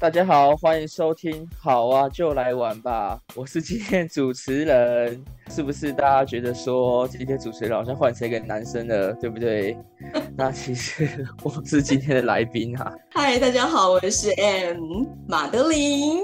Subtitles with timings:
[0.00, 1.44] 大家好，欢迎收听。
[1.58, 3.18] 好啊，就来玩吧。
[3.34, 9.76] 我是今天主持人，是不是大家觉得说今天主持人好像换成一个男生了，对不对？
[10.38, 12.94] 那其实我是今天的来宾啊。
[13.10, 16.20] 嗨，大家好，我是 M 马德琳。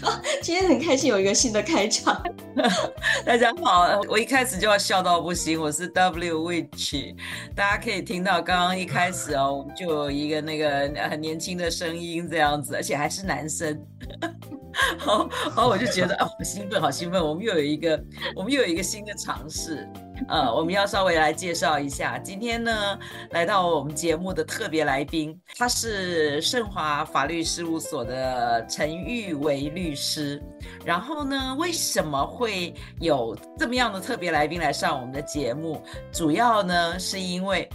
[0.40, 2.24] 今天很开心有一个新的开场。
[3.26, 5.60] 大家好，我一开始就要笑到不行。
[5.60, 7.14] 我是 W Witch，
[7.54, 13.78] 大家可以听到刚刚一开始哦，就有一个那个很年轻的声音这样子，而且还是是男生。
[14.96, 17.20] 好好，我就觉得啊，好兴奋，好兴奋！
[17.20, 18.00] 我们又有一个，
[18.36, 19.88] 我们又有一个新的尝试。
[20.28, 22.98] 呃，我们要稍微来介绍一下，今天呢，
[23.30, 30.40] 来到我们节目的特别来宾，他是盛华法律事务所的陈玉维律师。
[30.84, 35.82] 然后呢，为什么会有这么样的特别来宾来上我们的节目？
[36.12, 37.68] 主要呢，是因为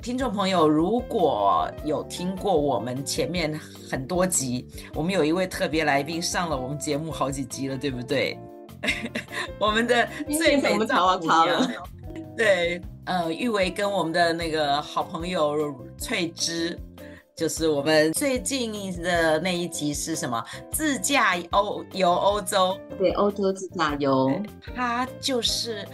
[0.00, 3.52] 听众朋友如果有听过我们前面
[3.90, 8.38] 很多集，我们有一位特别来宾上了我们节目好几集了，对不对？
[9.58, 11.70] 我们的最美丈母娘，
[12.36, 16.78] 对，呃，玉维跟我们的那个好朋友翠芝，
[17.34, 20.42] 就是我们最近的那一集是什么？
[20.70, 24.40] 自驾欧游欧洲，对，欧洲自驾游，
[24.76, 25.84] 他就是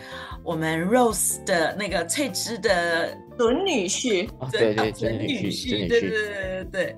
[0.42, 3.16] 我们 Rose 的那个翠芝的。
[3.36, 6.96] 准女婿，对对，准女婿，对对对对对，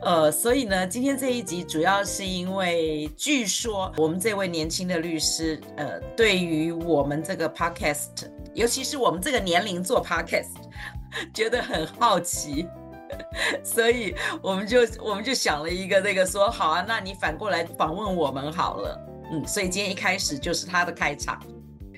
[0.00, 8.08] 呃，所以呢，今天这一集主要是因为，据说我们这位年轻的律师，呃，对于我们这个 podcast，
[8.54, 10.54] 尤其是我们这个年龄做 podcast，
[11.34, 12.66] 觉得很好奇，
[13.64, 21.42] 所以我们就我们就想了一个那个说，好啊，那你反过来访问我们好了，嗯，所以今天一开始就是他的开场。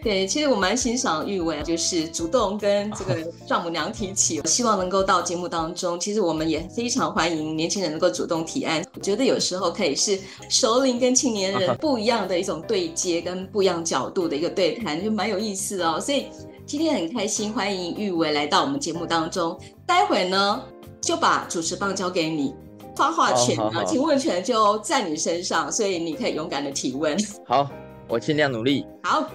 [0.05, 3.17] 对，其实我蛮欣赏玉维，就是主动跟这个
[3.49, 5.99] 丈母娘提起，希望能够到节目当中。
[5.99, 8.85] 其实我们也非常欢迎年轻人能够主动提案。
[8.95, 10.21] 我觉得有时候可以是
[10.51, 15.99] 熟龄跟青年人 不一样的一种对接，跟不一样角度的一个对谈，就蛮有意思哦。
[15.99, 16.27] 所以
[16.67, 19.59] 今天很开心，欢迎玉维来到我们节目当中。
[19.87, 20.63] 待会呢，
[21.01, 22.55] 就把主持棒交给你，
[22.95, 27.17] 发话权呢，请问权就在你身上，所以你可以勇敢的提问。
[27.49, 27.71] 好，
[28.07, 28.85] 我尽量努力。
[29.03, 29.27] 好。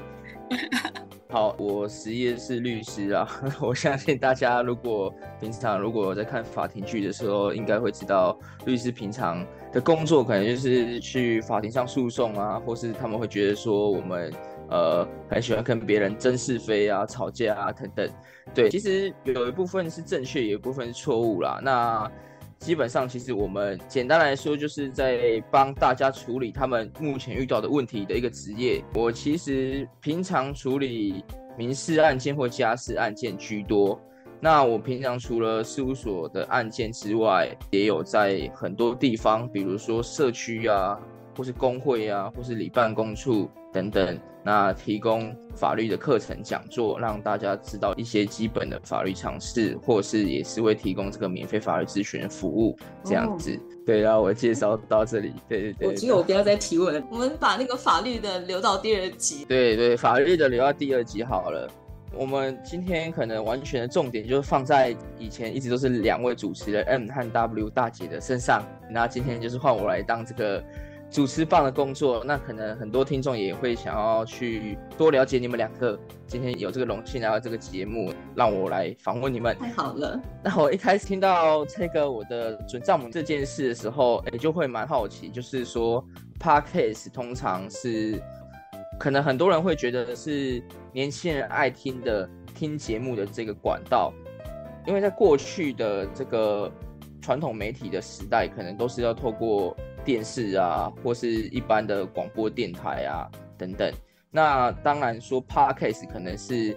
[1.30, 3.28] 好，我实业是律师啊。
[3.62, 14.34] 我相信大家如果平常如果在看法庭剧的时候，应该会知道律师平常的工作可能就是去法庭上诉讼啊，或是他们会觉得说我们
[14.70, 18.10] 呃很喜欢跟别人争是非啊、吵架啊等等。
[18.56, 21.60] 对，其实有一部分是正确，有一部分是错误啦。
[21.62, 22.12] 那
[22.60, 28.84] 基本上，其实我们简单来说，就是在帮大家处理他们目前遇到的问题的一个职业。
[28.94, 31.24] 我其实平常处理
[31.58, 34.00] 民事案件或家事案件居多。
[34.42, 41.00] 那我平常除了事务所的案件之外，也有在很多地方，比如说社区啊，
[41.38, 44.20] 或是工会啊，或是里办公处等等。
[44.42, 53.54] 那提供法律的课程讲座，让大家知道一些基本的法律常识，或是也是会提供这个免费法律咨询服务，这样子。
[53.54, 55.34] 哦、对，然后我介绍到这里。
[55.50, 59.44] 对对对，我觉得我不要再提问了，我们把那个法律的留到第二集。
[59.44, 61.70] 对对，法律的留到第二集好了。
[62.16, 70.64] 我们今天可能完全的重点就是放在以前一直都是两位主持人 M 和 W 大姐的身上，那今天就是换我来当这个。
[71.12, 76.00] 主持棒的工作，那可能很多听众也会想要去多了解你们两个。
[76.28, 79.58] 今天有这个荣幸来到这个节目，让我来访问你们。
[79.58, 80.22] 太好了。
[80.44, 86.06] 那我一开始听到这个我的准丈母这件事的时候，哎，就会蛮好奇，就是说
[86.40, 88.22] ，Podcast 通常是
[89.00, 90.62] 可能很多人会觉得是
[90.94, 94.14] 年轻人爱听的听节目的这个管道，
[94.86, 96.72] 因为在过去的这个
[97.20, 99.76] 传统媒体的时代，可能都是要透过。
[100.10, 103.94] 电视啊，或是一般的广播电台啊，等等。
[104.32, 106.76] 那当然说，Podcast 可能是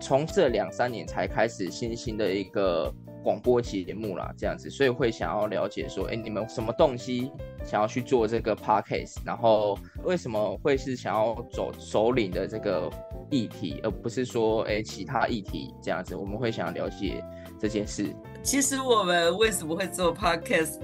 [0.00, 2.88] 从这两三年才开始新兴的一个
[3.24, 7.32] 广播节目啦，这样子，所以会想要了解说，哎，你们什么动机
[7.64, 9.16] 想要去做这个 Podcast？
[9.26, 12.88] 然后为什么会是想要走首领的这个
[13.32, 16.14] 议题，而不是说，哎，其他议题这样子？
[16.14, 17.20] 我们会想要了解
[17.58, 18.14] 这件事。
[18.42, 20.78] 其实我们为什么会做 podcast？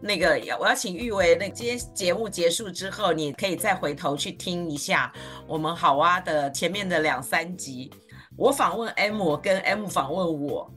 [0.00, 5.12] 那个，我要请玉为，那今天节目结束之后，你可以再回头去听一下
[5.46, 7.90] 我们好啊的前面的两三集。
[8.36, 10.72] 我访问 M，跟 M 访问我，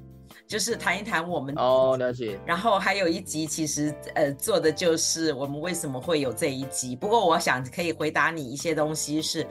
[0.47, 2.39] 就是谈一谈我们哦，了解。
[2.45, 6.95] 然后还有一集，其实呃做的就是我们为什么会有这一集。
[6.95, 9.45] 不过我想可以回答你一些东西是。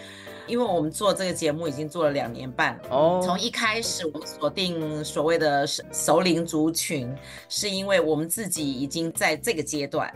[0.46, 7.14] 因为我们做这个节目已经做了两年半哦，从一开始我们锁定所谓的熟龄族群，
[7.48, 10.12] 是因为我们自己已经在这个阶段，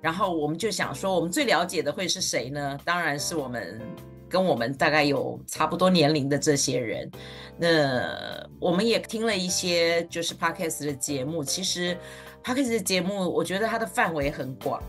[0.00, 2.78] 然后我们就想说，我们最了解的会是谁呢？
[2.84, 3.80] 当然是我们
[4.28, 7.10] 跟我们大概有差不多年龄的这些人。
[7.56, 11.96] 那我们也听了一些就是 Podcast 的节目，其实
[12.42, 14.82] Podcast 的节目我觉得它的范围很广，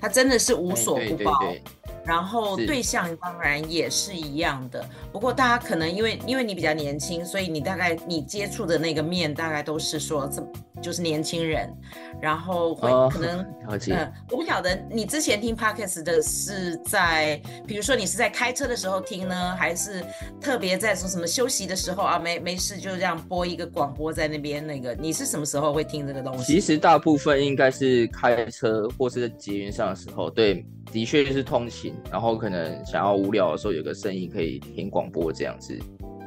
[0.00, 1.36] 它真的是无所不包。
[1.40, 1.62] 对对对
[2.04, 10.42] 然后对象当然也是一样的，不过大家可能因为因为你比较年轻，所以你大概你接触的那个面大概都是说这
[10.82, 11.72] 就是年轻人，
[12.20, 13.38] 然后会可能
[13.68, 20.04] 嗯、呃，我不晓得你之前听 Podcast 的是在，比如说你是在开车的时候听呢，还是
[20.40, 26.54] 特别在说什么休息的时候啊，没没事就这样播一个广播在那边那个，你是什么时候会听这个东西？
[26.54, 30.66] 其实大部分应该是开车或是在捷运上的时候，对。
[30.90, 35.78] 的确就是通勤，然后可能想要无聊的时候有个声音可以听广播这样子。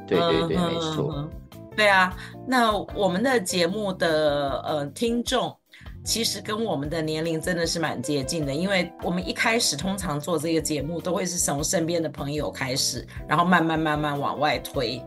[0.08, 1.30] 对对对，没错。
[1.76, 5.54] 对啊，那我们的节目的呃听众
[6.02, 15.02] 其实跟我们的年龄真的是蛮接近的，因为我们一开始通常做这个节目都会是从身边的朋友开始，然后慢慢慢慢往外推。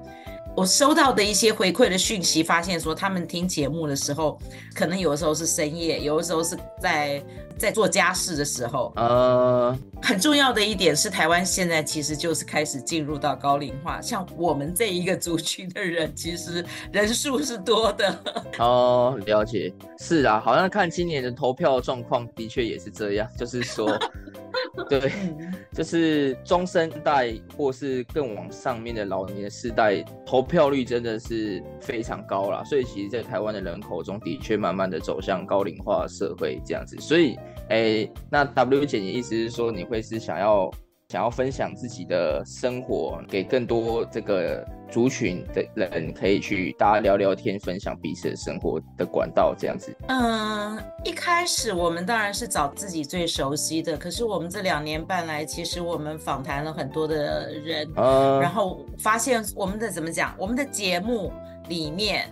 [0.55, 4.37] 我收到的一些回馈的讯息，发现说他们听节目的时候，
[4.75, 7.23] 可能有的时候是深夜，有的时候是在
[7.59, 8.91] 在做家事的时候。
[8.95, 18.19] 呃，很重要的一点是，台湾现在其实就是开始进入到高龄化，像我们这一个族群的人，其实人数是多的。
[18.57, 23.95] 哦，了解，是啊，好像看今年的投票状况，的确也是这样，就是说。
[24.89, 25.11] 对，
[25.73, 32.63] 就是中生代或是更往上面的老年世代，投票率真的是非常高啦。
[32.63, 36.97] 所以其实，在台湾的人口中的确慢慢的走向高龄化社会这样子。
[36.99, 37.37] 所以，
[37.69, 40.69] 哎，那 W 姐，你意思是说，你会是想要？
[41.11, 49.91] 想要分享自己的生活，给更多这个族群的人可以去大家聊聊天，分享彼此的生活的管道，这样子。
[50.07, 61.33] 嗯，一开始我们当然是找自己最熟悉的，可是我们这两年半来，其实我们访谈了很多的人，嗯，然后发现我们的怎么讲，我们的节目
[61.67, 62.31] 里面。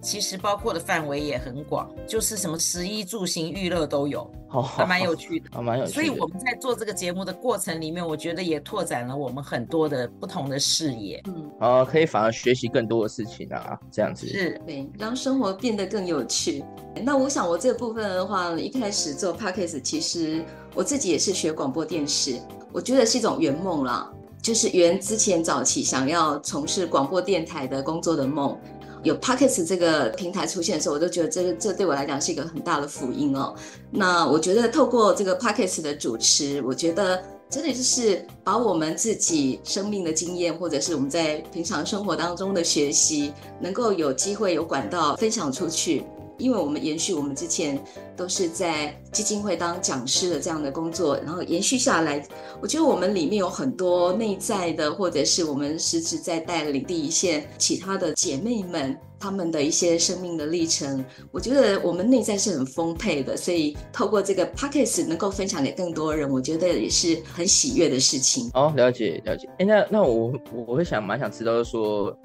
[0.00, 5.94] 其实包括的范围也很广，就是什么食衣住行娱乐都有，还蛮有趣的， 还蛮有趣的。
[5.94, 11.20] 所以我们在做这个节目的过程里面，我觉得也拓展了我们很多的不同的视野。
[11.26, 16.64] 嗯，啊，可以反而学习更多的事情啊，这样子是对，让生活变得更有趣。
[17.02, 20.44] 那我想我这部分的话，一开始做 Podcast，其实
[20.74, 22.38] 我自己也是学广播电视，
[22.72, 24.10] 我觉得是一种圆梦啦，
[24.40, 28.56] 就是圆之前早期想要从事广播电台的工作的梦。
[29.06, 33.54] 有 Pockets 这个平台出现的时候，我都觉得这个这对我来讲是一个很大的福音哦。
[33.92, 46.02] 那我觉得透过这个 Pockets 的主持，我觉得真的就是把我们自己生命的经验，或者是我们在平常生活当中的学习，能够有机会有管道分享出去。
[46.38, 47.78] 因为我们延续我们之前
[48.16, 52.26] 都是在基金会当讲师的这样的工作，然后延续下来，
[52.60, 68.50] 我觉得我们里面有很多内在的，或者是我们实质在带领第一线其他的姐妹们，她们的一些生命的历程，我觉得我们内在是很丰沛的，所以透过这个 Podcast 能够分享给更多人，我觉得也是很喜悦的事情。
[68.54, 69.48] 哦，了解了解。
[69.58, 70.32] 哎，那那我
[70.66, 72.16] 我会想蛮想知道，说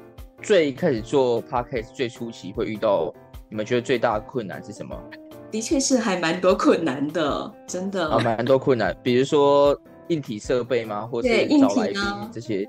[0.44, 3.14] 最开始做 Podcast 最初期会遇到。
[3.52, 4.98] 你们觉得最大的困难是什么？
[5.52, 8.10] 的确是还蛮多困难的，真的。
[8.10, 9.78] 啊，蛮多困难，比如说
[10.08, 11.06] 硬体设备吗？
[11.06, 11.28] 或者
[11.60, 12.66] 找来宾这些？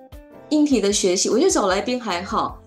[0.48, 2.60] 硬体的学习，我觉得找来宾还好，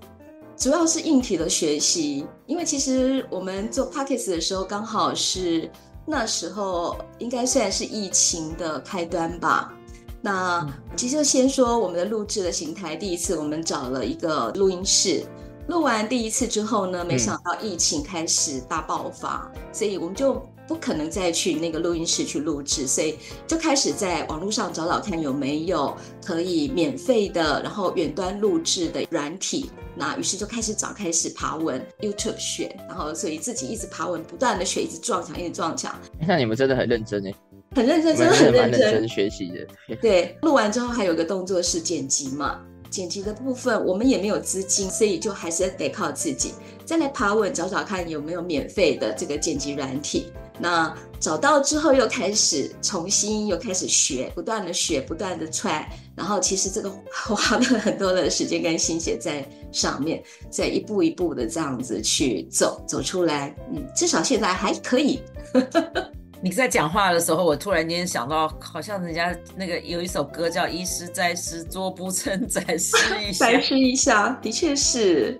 [0.55, 2.25] 主要是硬体的学习。
[2.45, 5.69] 因为其实我们做 Podcast 的时候，刚好是
[6.05, 9.73] 那时候应该算是疫情的开端吧。
[10.21, 15.25] 那其实就先说我们的录制的形态，第一次我们找了一个录音室。
[15.67, 20.33] 录完第一次之后呢，没想到疫情开始大爆发，嗯，所以我们就
[20.67, 23.17] 不可能再去那个录音室去录制，所以
[23.47, 29.69] 就开始在网络上找找看有没有可以免费的，然后远端录制的软体。
[29.97, 35.95] 那于是就开始找，开始爬文 YouTube 学，然后所以自己一直爬文，不断的学，一直撞墙，一直撞墙。
[36.27, 37.33] 那你们真的很认真哎，
[37.73, 39.95] 很认真，真的很认真，认真学习的。
[40.01, 42.59] 对，录完之后还有个动作是剪辑嘛。
[42.89, 46.53] 剪辑的部分我们也没有资金，所以就还是得靠自己。
[46.85, 50.31] 再来爬稳找找看有没有免费的这个剪辑软体。
[50.57, 55.89] 那找到之后又开始重新又开始学，不断的学，不断的踹。
[56.15, 63.53] 然后其实这个花了很多的时间跟心血在上面，再一步一步的这样子去走走出来。
[63.73, 65.19] 嗯，至少现在还可以。
[65.53, 66.11] 呵 呵
[66.45, 72.95] 你在讲话的时候，我突然间想到，好像人家那个有一首歌叫“医师在师，桌不称展示
[73.27, 75.39] 一下”，展示一下，的确是。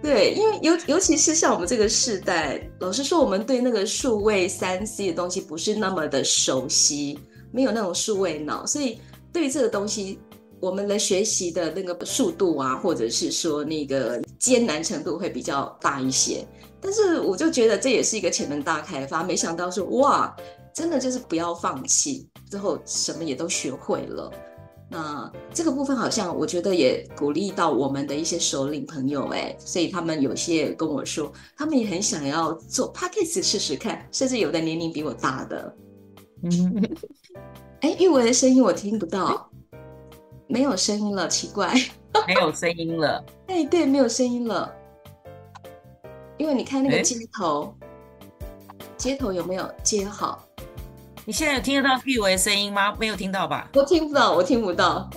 [0.00, 7.18] 对，因为尤尤其是像我们这个世代，老实说，我们对那个数位三 C 的东西不是那么的熟悉，
[7.50, 9.00] 没有那种数位脑，所以
[9.32, 10.20] 对于这个东西，
[10.60, 16.46] 我们的学习的那个速度啊，或者是说那个艰难程度会比较大一些。
[16.80, 20.34] 但是我就觉得这也是一个潜能大开发，没想到说哇，
[20.74, 24.32] 真的就是不要放弃，之后什么也都学会了。
[24.92, 35.76] 那这个部分好像我觉得也鼓励到我们的一些首领朋友哎，所以他们有些跟我说，他们也很想要做 Podcast 试试看，甚至有的年龄比我大的。
[36.42, 36.90] 嗯，
[37.82, 39.48] 哎，玉文的声音我听不到，
[40.48, 41.72] 没有声音了，奇怪，
[42.26, 43.24] 没有声音了。
[43.46, 44.74] 哎，对，没有声音了，
[46.40, 47.74] 因为你看那个接头，
[48.96, 50.42] 接头有没有接好？
[51.26, 52.96] 你现在有听得到玉伟的声音吗？
[52.98, 53.68] 没有听到吧？
[53.74, 55.10] 我听不到，我听不到。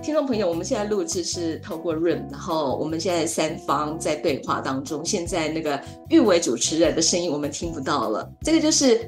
[0.00, 5.04] 听众朋友，我们现在录制是透过 Room，然后我们现在三方在对话当中。
[5.04, 8.32] 现在那个玉伟主持人的声音我们听不到了。
[8.42, 9.04] 这个就是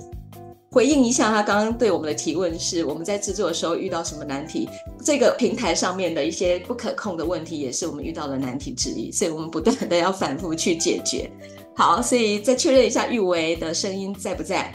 [0.74, 4.68] 回应一下他刚刚对我们的提问，是我们在制作的时候遇到什么难题？
[5.04, 9.12] 这个平台上面的一些不可控的问题，也是我们遇到的难题之一。
[9.12, 11.30] 所以我们不断的要反复去解决。
[11.76, 14.74] 好，所以再确认一下玉维的声音在不在？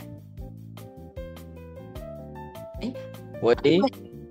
[3.41, 3.53] 喂，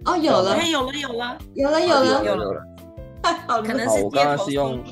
[0.07, 2.63] 哦，有了，有了，有了，有了，有了，有了，
[3.23, 4.83] 太 好了，可能是我刚刚是用，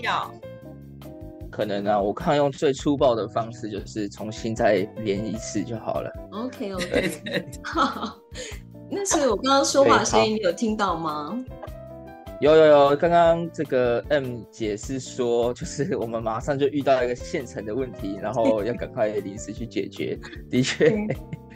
[1.56, 6.12] 可能啊，我看用最粗暴的方式，就是重新再连一次就好了。
[6.32, 8.14] OK，OK，好，
[8.92, 11.42] 那是我刚刚说话声音，你有听到吗？
[12.42, 20.18] 有有有，刚刚这个 M 姐是说，就是我们马上就遇到一个现成的问题，然后要赶快临时去解决。
[20.50, 20.94] 的确。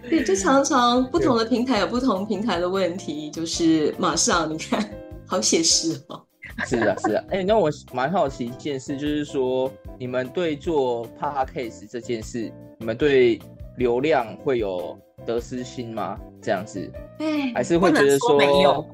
[0.08, 4.82] 对，就常常不同的平台有不同平台的问题，就是马上你看，
[5.26, 6.24] 好写实哦。
[6.66, 7.24] 是啊，是啊。
[7.30, 13.40] 哎，那我蛮好奇一件事，就是说你们对做 Podcast 这件事，你们对
[13.76, 16.18] 流量会有得失心吗？
[16.42, 18.86] 这样子，哎，还是会觉得说，说没有？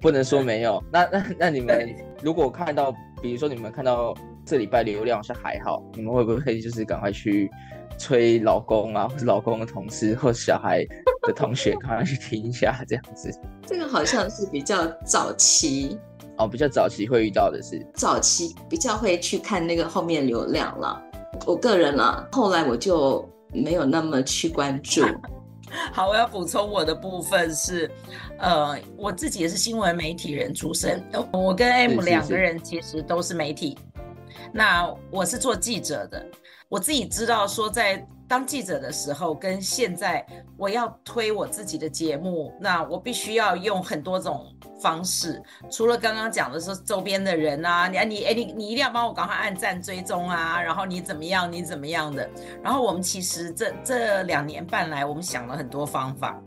[0.00, 0.82] 不能说没有。
[0.92, 4.14] 那那那你们如果看到，比如说你们看到
[4.44, 7.50] 这礼拜流量好像还好，你们会不会就是赶快去？
[7.98, 10.82] 催老公啊，或是老公的同事，或是小孩
[11.24, 13.30] 的同学，赶快去听一下，这样子。
[13.66, 15.98] 这个好像是比较早期
[16.40, 21.00] 哦，比较早期会遇到的是，早期比较会去看那个后面流量了。
[21.46, 25.02] 我个人啊，后来我就没有那么去关注。
[25.92, 27.90] 好，我要补充我的部分是，
[28.38, 31.00] 呃，我自己也是新闻媒体人出身，
[31.32, 33.78] 我跟 M 两个人其实都是媒体。
[33.94, 34.50] 是是是。
[34.52, 36.26] 那我是做记者的。
[36.68, 44.46] 我自己知道，说在当记者的时候，跟现在我要推我自己的节目，那我必须要用很多种
[44.80, 45.42] 方式。
[45.70, 52.28] 除了刚刚讲的说周边的人啊，你你哎你你一定要帮我赶快按赞追踪啊，然后你怎么样你怎么样的。
[52.62, 56.40] 然后我们其实这这两年半来，我们想了很多方法，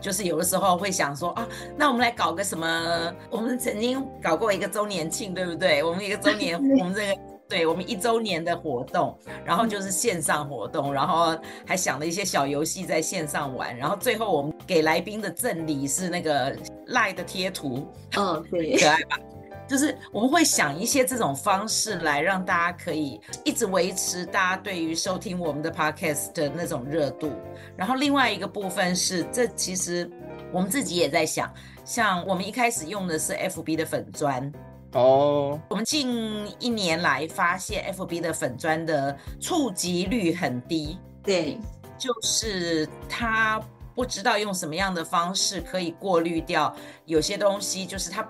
[0.00, 3.14] 就是有的时候会想说啊，那我们来搞个什么？
[3.30, 5.82] 我们曾经搞过一个周年庆，对不对？
[5.82, 7.33] 我们一个周年， 我们这个。
[7.48, 11.36] 对，我们一周年的活动，然后就是线上活动，然后
[11.66, 17.86] 还想了一些小游戏在线上玩，然后最后我们给来宾的赠礼是那个赖的贴图，
[18.16, 19.18] 嗯，对，可爱吧？
[19.66, 27.32] 就是我们会想一些这种方式来让大家可以一直维持大家对于收听我们的 podcast 的那种热度。
[27.76, 30.10] 然后另外一个部分是，这其实
[30.52, 31.50] 我们自己也在想，
[31.82, 34.52] 像我们一开始用的是 FB 的粉专。
[34.94, 35.60] 哦，oh.
[35.68, 40.98] 我们近一年来发现，FB 的粉砖的触及率很低。
[41.22, 41.58] 对，
[41.98, 43.60] 就是他
[43.94, 46.74] 不知道用什么样的方式可以过滤掉
[47.06, 47.84] 有些东西。
[47.84, 48.26] 就是他，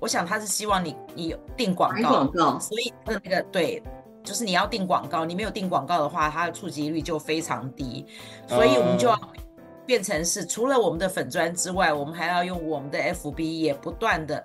[0.00, 3.82] 我想他是希望你你有订广告，广告，所以那个对，
[4.24, 8.04] 就是你要定广告，你没有定广告的话，它的触及率就非常低。
[8.48, 9.16] 所以我们就要
[9.86, 14.44] 变成是除了我们的粉砖之外，我们还要用我们的 FB 也不断的。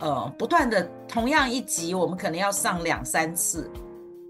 [0.00, 3.70] 呃，不断的同样一集，我们可能要上两三次。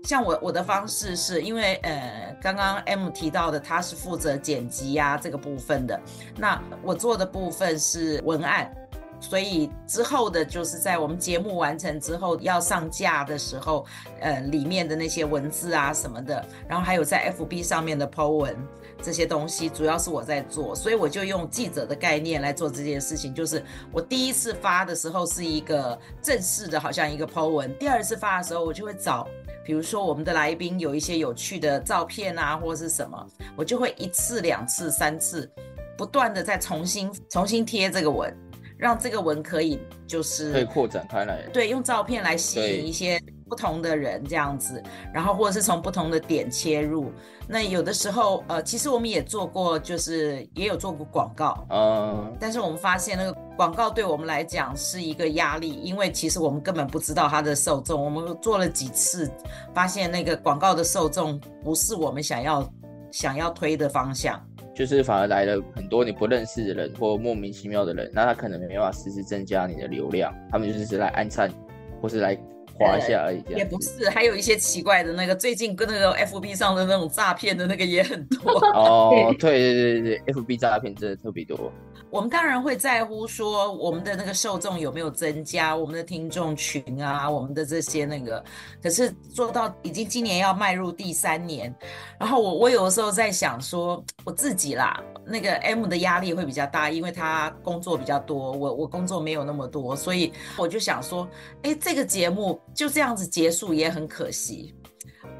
[0.02, 6.00] 像我我的方式是因为呃，刚刚 M 提到的，他是负责剪辑呀、啊、这个部分的。
[6.36, 8.74] 那我做的部分是文案，
[9.20, 13.84] 所以之后的就是在我们节目完成之后要上架的时候，
[14.20, 18.56] 呃，里面的那些文字啊什么的，然后还有在 FB 上面的 po 文
[19.02, 23.34] 这些东西，主要是我在做，所以我就用记者的概念来做这件事情。
[23.34, 29.26] 就是我第一次发的时候是一个正式的，好像一个 po 文；第二次发的时候，我就会找，
[29.64, 33.26] 比如说我们的来宾有一些有趣的照片啊，或者是什么，
[33.56, 35.50] 我就会一次、两次、三次，
[35.96, 38.34] 不断的再重新重新贴这个文。
[38.76, 44.80] 让这个文可以就是可以扩展开来，对，用照片来吸引一些不同的人这样子，
[45.12, 47.10] 然后或者是从不同的点切入。
[47.48, 58.02] 那有的时候，呃，其实我们也做过，就是也有做过广告，嗯，但是我们发现那个广告对我们来讲是一个压力，因为其实我们根本不知道它的受众。
[58.02, 59.28] 我们做了几次，
[59.74, 62.72] 发现那个广告的受众不是我们想要
[63.10, 64.40] 想要推的方向。
[64.72, 71.52] 就是反而来了很多你不认识的人或莫名其妙的人，那他可能没办法实时增加你的流量，他们就是来按赞
[72.00, 72.38] 或是来
[72.80, 73.42] 滑一下而已。
[73.54, 78.50] 也不是，还有一些奇怪的那个，最近跟那个 FB 上的那种诈骗的那个也很多。
[78.74, 81.72] 哦， 对对对对对，FB 诈骗真的特别多。
[82.10, 88.42] 我们当然会在乎说我们的那个受众有没有增加，我们的听众群啊，我们的这些那个。
[88.82, 91.72] 可是做到已经今年要迈入第三年，
[92.18, 101.28] 然后我我有的时候在想说我自己啦，那个 M 的压力会比较大，因为他工作比较多，我我工作没有那么多，所以我就想说，
[101.62, 104.74] 哎，这个节目就这样子结束也很可惜。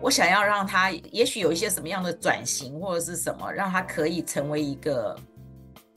[0.00, 5.16] 我想要让他也许有一些什么样的转型或者是什么，让他可以成为一个，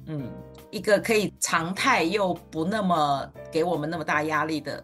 [0.07, 0.31] 嗯。
[0.73, 4.83] 一个可以常态又不那么给我们那么大压力的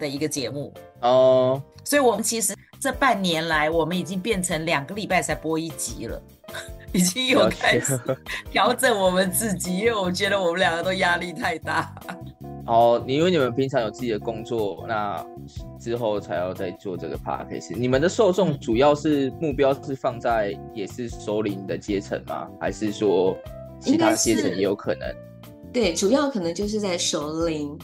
[0.00, 6.20] 的一个节目哦，uh, 所以我们其实这半年来，我们已经变成两个礼拜才播一集了，
[6.92, 7.96] 已经有开始
[8.50, 11.94] 调整我们自己，因为我觉得我们两个都压力太大。
[12.66, 15.24] 哦，你因为你们平常有自己的工作，那
[15.78, 17.76] 之后才要再做这个 podcast。
[17.76, 22.48] 你们的受众主要是目标是放在也是首领的阶层吗？
[22.60, 23.36] 还是说
[23.80, 25.27] 其他阶层也有可能？
[25.72, 27.78] 对，主要可能就是在熟龄，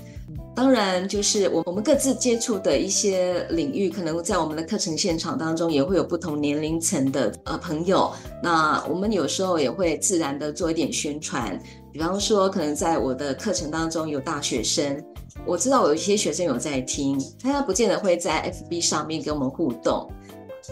[0.55, 8.11] 当然就是我我们各自接触的一些领域，可能在我们的课程现场当中也会有不同年龄层的呃朋友。
[8.43, 11.61] 那我们有时候也会自然的做一点宣传，
[11.93, 15.05] 比方说可能在我的课程当中有大学生，
[15.47, 20.11] 我知道有一些学生有在听，他不见得会在 FB 上面跟我们互动，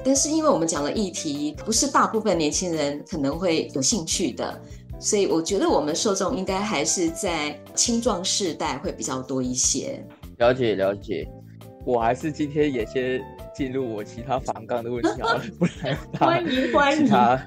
[0.03, 4.61] 但是因为我们讲的议题不是大部分年轻人可能会有兴趣的。
[5.03, 10.01] 所以我觉得我们受众应该还是在青壮世代会比较多一些。
[10.39, 11.29] 了解了解，
[11.85, 13.21] 我还是今天也先
[13.53, 17.09] 进入我其他访纲的问题好了， 不然欢迎欢迎。
[17.09, 17.45] 欢迎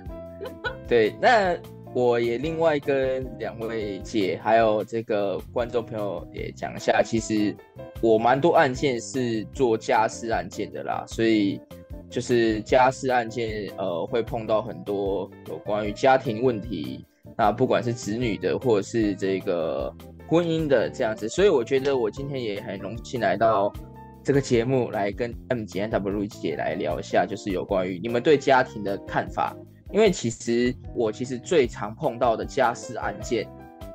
[0.86, 1.58] 对，那
[1.94, 7.56] 我也另外跟两位姐还有这个观众朋友也讲一下，其实
[8.02, 11.62] 我蛮多案件是做家事案件的啦，所以
[12.10, 17.06] 就是家事案件呃会碰到很多有关于家庭问题。
[17.38, 19.94] 那不管是子女的，或者是这个
[20.28, 23.74] 婚姻的这样子，所以我觉得我今天也很荣幸来到
[24.24, 29.56] 这个节目，来跟 M 姐和 W 姐来聊一下，就是有关于你们对家庭的看法。
[29.92, 33.48] 因为其实我其实最常碰到的家事案件，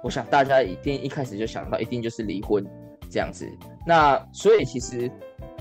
[0.05, 2.65] 我想大家一定一开始就想到，一定就是离婚
[3.11, 3.47] 这样子。
[3.87, 5.11] 那所以其实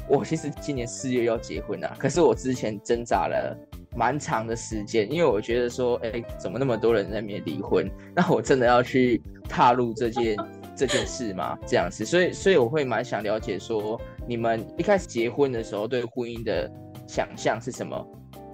[0.07, 3.57] 我其实今年四月要结婚啊，可是我之前挣扎了。
[3.95, 7.89] 蛮长的时间，因为我觉得说，哎、欸，怎么那么多人在那边离婚？
[8.15, 10.37] 那我真的要去踏入这件
[10.75, 11.57] 这件事吗？
[11.67, 16.71] 这样子，所以，所以我会蛮想了解说，你们一开始结婚的时候对婚姻的
[17.07, 18.07] 想象是什么？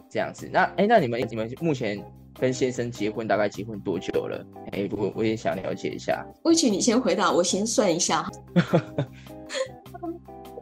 [0.10, 2.02] 这样子，那，哎、欸，那你们你们目前
[2.40, 4.46] 跟先生结婚大概结婚多久了？
[4.72, 6.26] 哎、欸，我我也想了解一下。
[6.44, 8.26] 魏曲，你先回答，我先算一下。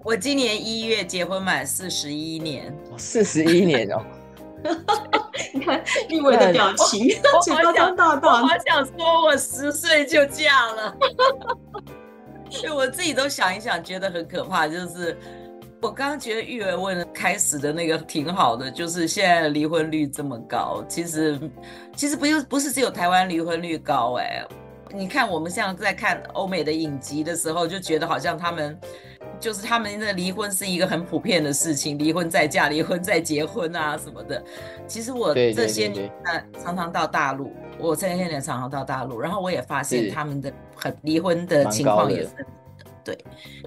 [0.04, 4.04] 我今年一月结婚满四十一年，四十一年哦。
[5.54, 7.08] 你看玉伟的表情，
[7.44, 8.42] 嘴巴张大大。
[8.42, 10.96] 好想说，我十岁就嫁了。
[12.50, 14.68] 所以我自己都想一想，觉得很可怕。
[14.68, 15.18] 就是
[15.82, 21.40] 我刚刚觉得玉伟问开始的那个挺好的，就是现在离婚率这么高，其实
[21.96, 24.46] 其实不是不是只有台湾离婚率高哎、
[24.94, 28.80] 你看我们像在看欧美的影集的时候，就觉得好像他们。
[29.44, 34.42] 就是他们的离婚是一个很普遍的事情，离婚再嫁，离婚再结婚啊什么的。
[34.88, 36.10] 其实我这些年
[36.64, 42.30] 常常到大陆，我这些年常常到大陆，然后我也发现他们的很离婚的情况也是
[43.04, 43.18] 对，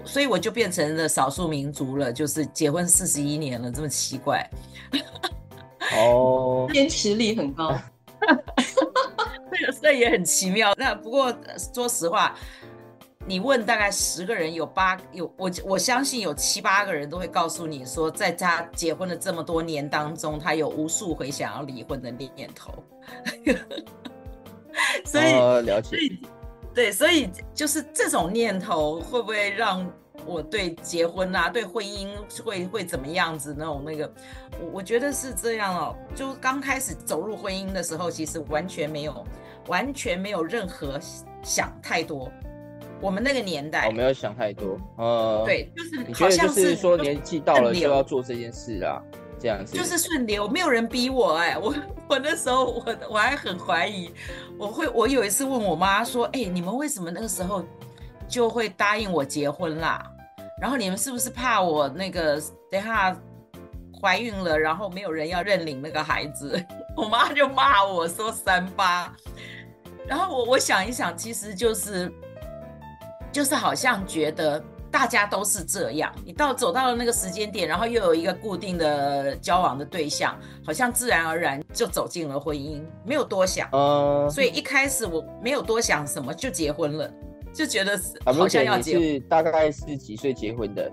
[0.03, 4.49] 所以我就变成了少数民族了，就是结婚四十一年了，这么奇怪。
[5.95, 7.77] 哦， 坚持力很高，
[9.51, 10.73] 这个事也很奇妙。
[10.75, 11.31] 那不过
[11.71, 12.35] 说实话。
[13.27, 22.73] 你问大概十个人，有八有我我相信有七八个人都会告诉你说，在他结婚的这么多年当中，他有无数回想要离婚的念头。
[25.03, 25.97] 所以、哦、了解。
[26.73, 29.85] 对，所以就是这种念头会不会让
[30.25, 32.07] 我对结婚啊，对婚姻
[32.45, 34.09] 会会怎么样子那种那个，
[34.61, 35.95] 我我觉得是这样哦。
[36.15, 39.25] 就刚开始走入婚姻的时候，其实完全没有，
[39.67, 40.97] 完全没有任何
[41.43, 42.31] 想太多。
[43.01, 44.77] 我们那个年代，我、哦、没有想太多。
[44.97, 49.01] 呃，对，就是你觉得就是说年纪到了就要做这件事啦，
[49.39, 49.77] 这样子。
[49.77, 51.73] 就是顺流，没有人逼我哎，我
[52.09, 54.09] 我那时候我我还很怀疑。
[54.57, 57.63] 我会，我有一次问我妈说：“哎、欸，你们为什么那个时候
[58.27, 60.03] 就会答应我结婚啦？
[60.59, 63.15] 然后你们是不是怕我那个等下
[64.01, 66.59] 怀孕了，然后没有人要认领那个孩子？”
[66.97, 69.13] 我妈就骂我说三八。
[70.07, 72.11] 然后我我想一想，其实就是
[73.37, 74.63] 就是好像觉得。
[74.89, 83.67] 大家都是这样，你到走到了那个时间点，然后又有一个固定的交往的对象，好像自然而然就走进了婚姻，没有多想。
[83.73, 87.13] 呃，所以一开始我没有多想什么就结婚了，
[87.53, 89.03] 就觉得好像要结婚。
[89.03, 90.89] 是大概是几岁结婚的？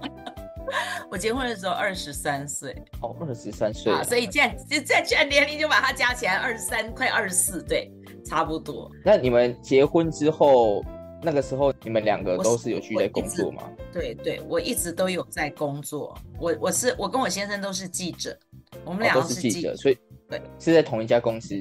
[1.10, 2.74] 我结婚的时候二十三岁。
[3.02, 3.92] 哦，二十三岁。
[3.92, 7.92] 啊，所以这样就这这年龄就把它加起来，二十三快二十四，对，
[8.24, 8.90] 差不多。
[9.04, 10.82] 那你们结婚之后？
[11.20, 13.62] 那个时候你们两个都是有去在工作吗？
[13.92, 16.16] 对对，我一直都有在工作。
[16.38, 18.38] 我我是我跟我先生都是记者，
[18.84, 21.54] 我们两个都是记者，所以对是在同一家公司。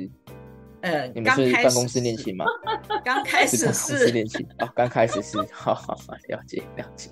[0.81, 2.45] 嗯，你们是办公室恋情吗？
[3.03, 7.09] 刚开始是，是办公室恋情啊，刚开始是， 好好好，了解了解。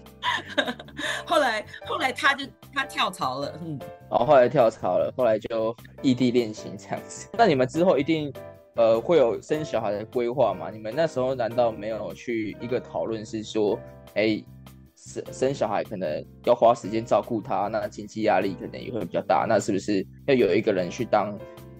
[1.25, 3.79] 后来后来他就他跳槽了，嗯，
[4.09, 7.27] 然后后来跳槽了，后来就异地恋情这样子。
[7.33, 8.31] 那你们之后一定。
[8.75, 10.69] 呃，会有生小孩的规划吗？
[10.69, 13.79] 你们那时候难道没有去一个讨论，是说，
[14.15, 14.43] 哎，
[14.97, 21.37] 生生小孩可能要花时间照顾他，那经济压力可能也会比较大，那是不是要有一个人去当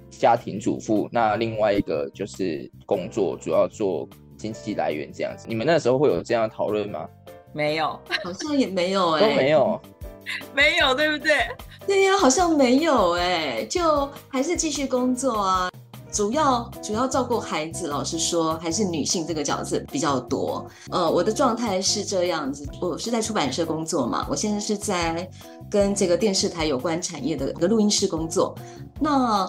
[0.10, 5.48] 家庭主妇，那另外一个就是工作，主要做经济来源这样子？
[5.50, 7.06] 你们那时候会有这样的讨论吗？
[7.52, 7.88] 没有，
[8.24, 9.82] 好像也没有哎、欸，都没有，
[10.56, 11.40] 没有，对不对？
[11.86, 15.70] 对呀，好像没有哎、欸，就还是继续工作啊。
[16.16, 20.66] 主要主要照顾孩子，老实说还是女性这个角色比较多。
[20.90, 25.30] 呃，我的状态是这样子，我是在出版社工作嘛，我现在是在
[25.70, 28.56] 跟这个电视台有关产业的一个录音室工作。
[28.98, 29.46] 那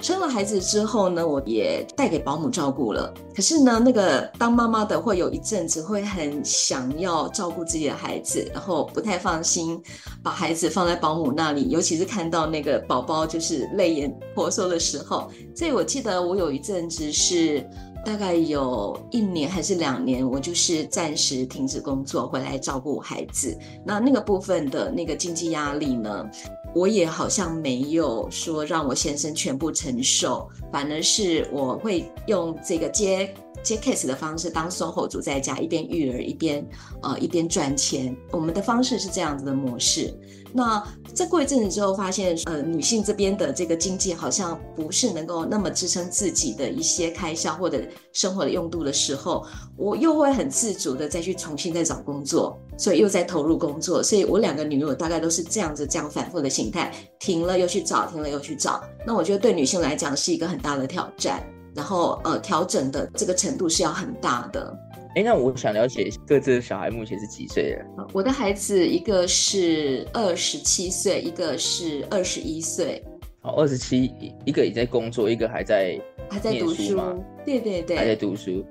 [0.00, 3.12] 生了孩子之后呢，我也带给保姆照顾了。
[3.34, 9.80] 可是呢，那个当妈妈的会有一阵子会很想要照顾自己的孩子，然后不太放心
[10.22, 15.30] 把孩子放在保姆那里，尤其是看到那个宝宝就是泪眼婆娑的时候。
[15.54, 17.68] 所以我记得我有一阵子是
[18.04, 23.56] 大概有一年还是两年，我就是暂时停止工作回来照顾孩子。
[23.84, 26.28] 那那个部分的那个经济压力呢？
[26.72, 36.66] 我也好像没有说让我先生全部承受，反而是我会用这个接接 case 的方式当 SOHO 族在家，一边育儿一边
[37.02, 38.16] 呃一边赚钱。
[38.30, 40.14] 我们的方式是这样子的模式。
[40.52, 40.82] 那
[41.14, 47.80] 再过一阵子之后，发现呃女性这边的这个经济好像不是能够那么支撑自己的一些开销或者
[48.12, 54.02] 生活的用度的时候，我又会很自主的再去重新再找工作，所以又在投入工作。
[54.02, 58.82] 所以我两个女儿大概都是这样子这样反复的形态，停了又去找，停了又去找。
[59.06, 61.40] 那我觉得对女性来讲是一个很大的挑战，
[61.74, 64.78] 然后呃调整的这个程度是要很大的。
[65.16, 68.06] 哎，那我想了解各自的小孩目前是几岁了？
[68.12, 73.02] 我的孩子一个是二十七岁，一个是二十一岁。
[73.42, 74.12] 哦，二十七，
[74.44, 76.96] 一个也在工作，一个还在还在读书。
[77.44, 78.64] 对对对，还在读书。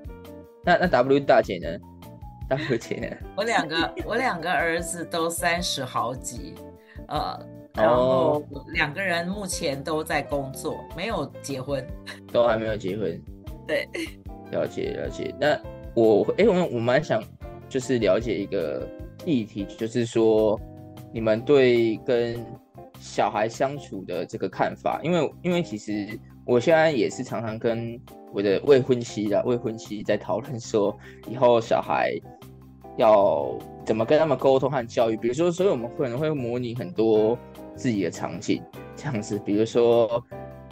[0.64, 1.68] 那那 W 大姐呢
[2.48, 3.16] ？W 姐呢？
[3.36, 6.54] 我两个我两个儿子都三十好几，
[7.08, 7.38] 呃，
[7.74, 8.42] 然后
[8.74, 11.86] 两个人目前都在工作，没有结婚，
[12.32, 13.22] 都还没有结婚。
[13.66, 13.88] 对，
[14.50, 15.34] 了解了解。
[15.40, 15.58] 那。
[15.92, 17.20] 我哎，我我蛮想
[17.68, 18.88] 就是了解一个
[19.24, 20.58] 议题，就是说
[21.12, 22.38] 你们对跟
[23.00, 28.00] 小孩相处的这个看法，因为因为其实我现在也是常常跟
[28.32, 30.96] 我的未婚妻的未婚妻在讨论说，
[31.28, 32.12] 以后小孩
[32.96, 33.52] 要
[33.84, 37.36] 怎么跟他们沟通和教育，比如说，所以我们可能会模拟很多
[37.74, 38.62] 自己的场景，
[38.96, 40.22] 这样子，比如说，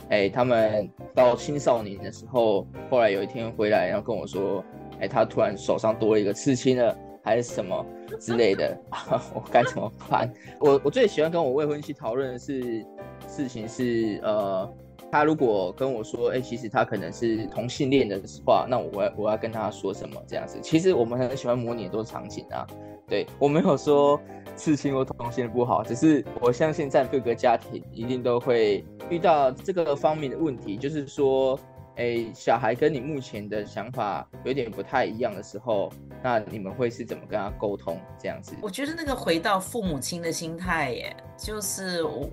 [0.09, 4.65] 哎，他们到青少年的时候，后来有一天回来，然后跟我说。
[5.01, 7.87] 哎，他突然手上多了一个刺青了，还是什么
[8.19, 8.77] 之类的，
[9.33, 10.29] 我该怎么办？
[10.59, 12.85] 我我最喜欢跟我未婚妻讨论的是
[13.29, 14.69] 事情是，呃，
[15.11, 20.59] 他如果跟我说，哎、其实他可能是同性恋的话，那我要我要跟他说什么这样子？
[20.63, 22.67] 其实我们很喜欢模拟很多场景啊。
[23.07, 24.21] 对，我没有说
[24.55, 31.59] 刺青或同性恋不好，只是我相信在各个家庭一定都会遇到这个方面的问题，就是说，
[31.97, 35.91] 哎，小孩跟你目前的想法有点不太一样的时候，
[36.23, 38.55] 那你们会是怎么跟他沟通这样子？
[38.61, 42.29] 我觉得那个回到父母亲的心态，耶，就是我，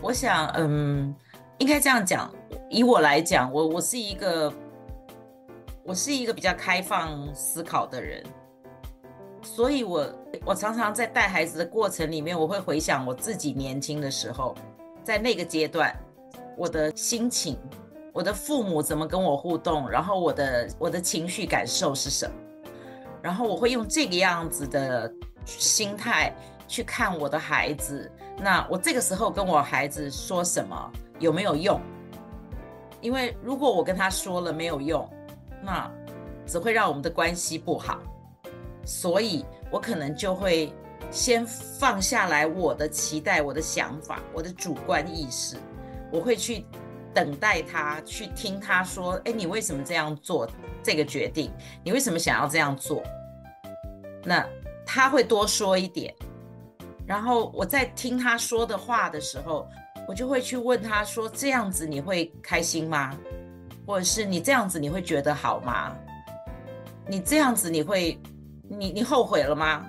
[0.00, 1.12] 我想，嗯，
[1.58, 2.32] 应该这样讲，
[2.68, 4.52] 以我来讲，我我是一个，
[5.84, 8.22] 我是一个比较开放思考的人。
[9.42, 10.08] 所以我，
[10.44, 14.54] 我常常在带孩子的过程里面，我会回想我自己年轻的时候，
[15.02, 15.92] 在那个阶段，
[16.56, 17.58] 我的心情，
[18.12, 22.34] 我的父母怎么跟我互动，然后我的我的情绪感受是什么，
[23.20, 25.12] 然后我会用这个样子的
[25.44, 26.32] 心态
[26.68, 28.10] 去看我的孩子。
[28.38, 31.80] 那我这个时候跟我孩子说什么有没有用？
[33.00, 35.08] 因为如果我跟他说了没有用，
[35.62, 35.90] 那
[36.44, 38.00] 只会让我们的关系不好。
[38.84, 40.72] 所以，我可能就会
[41.10, 45.56] 先放下来我的期待、我的想法、我的主观意识，
[46.10, 46.66] 我会去
[47.14, 50.48] 等待他，去听他说：“哎，你为什么这样做
[50.82, 51.52] 这个决定？
[51.84, 53.02] 你为什么想要这样做？”
[54.24, 54.44] 那
[54.84, 56.12] 他会多说一点，
[57.06, 59.68] 然后我在听他说的话的时候，
[60.08, 63.16] 我就会去问他说：“这样子你会开心吗？
[63.86, 65.96] 或者是你这样子你会觉得好吗？
[67.08, 68.18] 你这样子你会？”
[68.74, 69.86] 你你后悔了吗？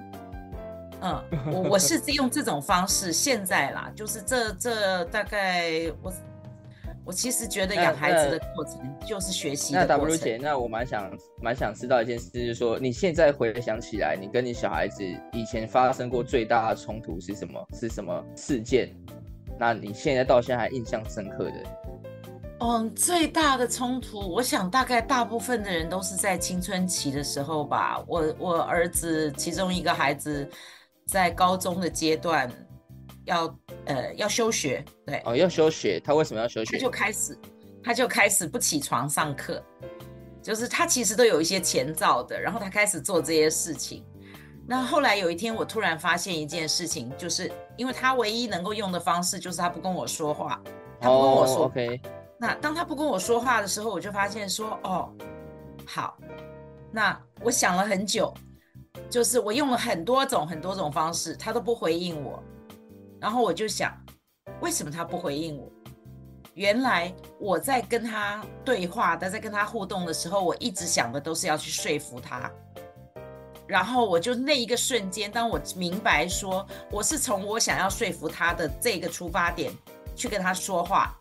[0.99, 1.23] 嗯，
[1.54, 6.13] 我我是用这种方式，现在啦，就是这这大概我
[7.06, 8.73] 我其实觉得养孩子的过程
[9.08, 9.97] 就是学习的过程。
[9.97, 17.67] 那 W 姐，那我蛮想蛮想知道一件事，就是说你现在回想起来，你跟你小孩子以前发生过最大的冲突是什么？
[17.73, 18.93] 是什么事件？
[19.59, 21.63] 那你现在到现在还印象深刻的？
[22.59, 28.01] 嗯，最大的冲突，我想大概大部分的人都是在青春期的时候吧。
[28.07, 30.49] 我我儿子其中一个孩子
[31.05, 32.49] 在高中的阶段
[33.25, 33.53] 要
[33.85, 36.77] 呃要休学，对哦要休学，他为什么要休学？
[36.77, 37.37] 他就开始
[37.83, 39.61] 他就开始不起床上课，
[40.41, 44.05] 就是他其实都有一些前兆的，然后他开始做这些事情。
[44.65, 50.62] 那后来有一天，我突然发现一件事情，就是因为他唯一能够用的方式就是他不跟我说话，
[50.99, 51.55] 他不跟我说。
[51.57, 52.01] Oh, OK。
[52.38, 55.13] 那当他不跟我说话的时候，我就发现说，哦，
[55.86, 56.17] 好，
[56.91, 58.33] 那我想了很久，
[59.09, 62.43] 就是我用了很多种很多种方式，他都不回应我，
[63.19, 63.97] 然后我就想，
[64.59, 65.71] 为什么他不回应我？
[66.55, 72.51] 原来我在跟他对话，在跟他互动的时候，我一直想的都是要去说服他，
[73.67, 79.71] 然后我就那一个瞬间，当我明白说我是从我想要说服他的这个出发点
[80.15, 81.17] 去跟他说话。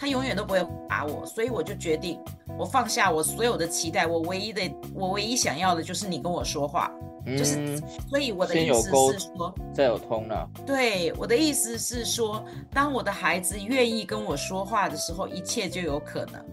[0.00, 2.20] 他永远都不会打我，所以我就决定，
[2.56, 4.62] 我放下我所有的期待，我唯一的，
[4.94, 6.88] 我唯一想要的就是你跟我说话，
[7.26, 10.48] 嗯、就是，所以我的意思是说，再有通了。
[10.64, 16.44] 对，我的意思是说，当我的孩子愿意跟我说话的时候，一切就有可能。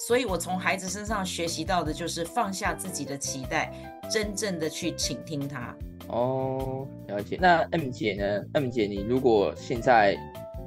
[0.00, 3.72] 所以我从孩子身上学习到的就是放下自己的期待，
[4.10, 5.76] 真正的去倾听他。
[6.08, 7.38] 哦，了解。
[7.40, 10.18] 那 M 姐呢？M 姐，你如果现在。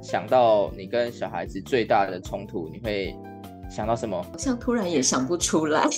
[0.02, 3.16] 想到你跟小孩子最大的冲突，你会
[3.70, 4.22] 想到什么？
[4.22, 5.88] 好像突然也想不出来。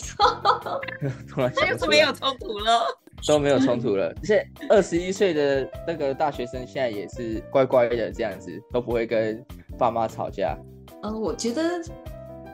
[1.29, 2.87] 突然想不出来，那就是没有冲突了，
[3.27, 4.15] 都没有冲突了。
[4.19, 9.45] 而且二十一岁的那个大学生，现在也是乖乖的这样子，都不会跟
[9.77, 10.57] 爸妈吵架。
[11.03, 11.63] 嗯，我觉得，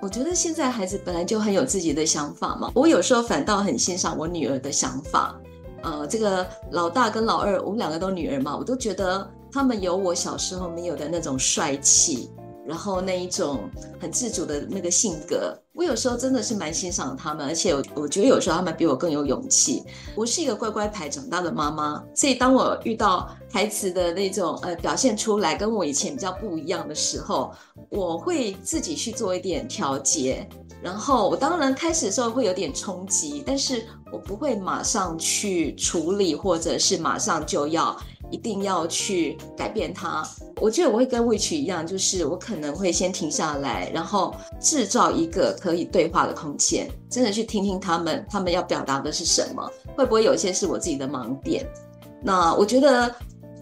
[0.03, 2.73] 我觉得现在孩子本来就很有自己的想法嘛。
[2.75, 5.41] 我有时候反倒很欣赏我女儿的想法。
[5.81, 9.27] 呃，这个老大跟老二，我们两个都女儿嘛，我都觉得。
[9.55, 12.31] 他们有我小时候没有的那种帅气，
[12.67, 13.61] 然后那一种
[14.01, 19.83] 很自主的那个性格，我有时候真的是蛮欣赏他们，而且我我觉得有时候他们比我更有勇气。
[20.15, 27.51] 我是一个乖乖牌长大的妈妈，所以当我遇到孩子的那种呃表现出来跟我以前比较不一样的时候，
[27.89, 30.47] 我会自己去做一点调节。
[30.83, 37.97] 然后我当然开始的时候会有点冲击，但是我不会马上去处理，或者是马上就要。
[38.33, 40.27] 一定要去改变它。
[40.61, 51.64] 我觉得我会跟 Which 一样，就是我可能会先停下来，然后制造一个可以对话的空间，真的去听听他们，他们要表达的是什么，会不会有一些是我自己的盲点？
[52.21, 53.14] 那我觉得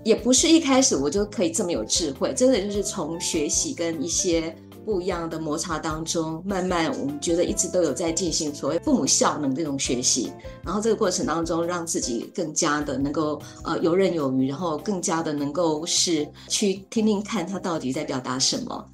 [0.05, 4.55] 也不是一开始我就可以这么有智慧，真的就是从学习跟一些。
[4.91, 10.33] 不一样的摩擦当中，慢慢我们觉得一直都有在进行所谓父母效能这种学习，
[10.65, 18.85] 然后这个过程当中，让自己更加的能够呃游刃有余，然后更加的能够是去听听看他到底在表达什么。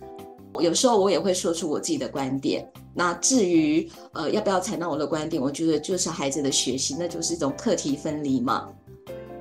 [0.61, 2.71] 有时候我也会说出我自己的观点。
[2.93, 8.69] 那至于呃要不要采纳我的观点，我觉得就是孩子的学习，那就是一种课题分离嘛。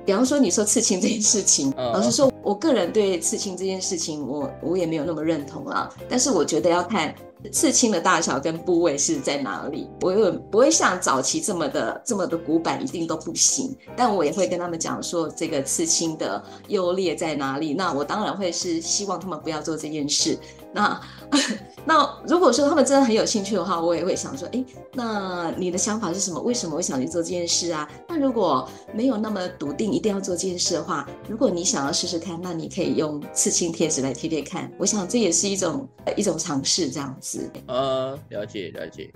[0.06, 5.92] 比方说你说刺青这件事情，老师说，我个人对刺青这件事情，我我也没有那么认同啦。
[6.08, 7.12] 但是我觉得要看。
[7.52, 9.88] 刺青的大小跟部位是在哪里？
[10.00, 13.76] 我有不会像早期这么的这么的古板，一定都不行。
[13.94, 17.74] 但我也会跟他们讲说，这个刺青的优劣在哪里。
[17.74, 20.36] 那我当然会是希望他们不要做这件事。
[20.72, 21.00] 那
[21.88, 26.40] 那如果说他们真的很有兴趣的话，我也会想说，哎，那你的想法是什么？
[26.40, 27.88] 为什么会想去做这件事啊？
[28.08, 34.70] 那如果没有那么笃定一定要做这件事的话，如果你想要试试看，那你可以用刺青贴纸来贴贴看。
[34.78, 37.48] 我想这也是一种一种尝试，这样子。
[37.68, 39.10] 呃，了解了解。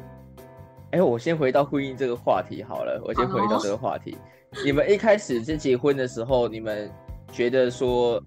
[0.93, 4.17] 哎，我先回到婚姻这个话题好了，我先回到这个话题。
[4.65, 6.91] 你们一开始在结婚的时候，你们
[7.33, 8.23] 觉得说，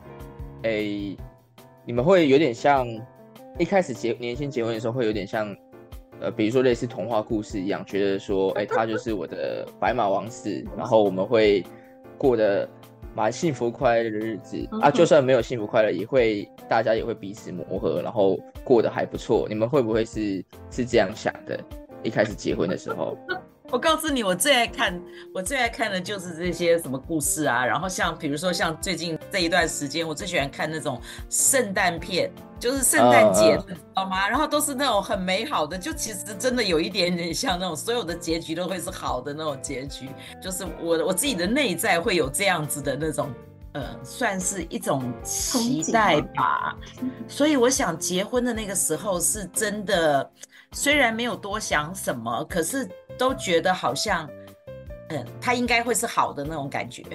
[0.63, 1.15] 哎，
[1.85, 2.85] 你们会有点像。
[3.59, 5.55] 一开始结年轻结婚的时候，会有点像，
[6.19, 11.63] 呃，比如说类似童话故事一样，觉得说， 哎、欸，他就是我的白马王子，然后我们会
[12.17, 12.67] 过得
[13.15, 14.89] 蛮幸福快乐的日子啊。
[14.89, 19.45] 就算没有幸福快乐，也会大家也会彼此磨合，然后过得还不错。
[19.47, 21.59] 你们会不会是是这样想的？
[22.01, 23.17] 一开始结婚的时候？
[23.73, 25.01] 我告诉你，我最爱看，
[25.33, 27.65] 我最爱看的就是这些什么故事啊。
[27.65, 34.29] 然后像比如说像最近这一段时间，我最喜欢看那种圣诞片，就是圣诞节，知道吗？
[34.29, 40.07] 然后都是那种很美好的，就其实真的有一点点像那种所有的结局都会是好的那种结局。
[40.39, 43.33] 就是我我自己的内在会有这样子的那种，
[43.71, 46.77] 呃，算是一种期待吧。
[47.27, 50.29] 所以我想结婚的那个时候是真的。
[50.75, 54.29] 虽然没有多想什么，可是都觉得好像，
[55.09, 57.03] 嗯，他应该会是好的那种感觉。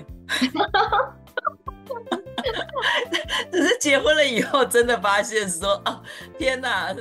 [3.51, 6.03] 只是结婚了以后，真的发现说，哦，
[6.39, 6.95] 天哪，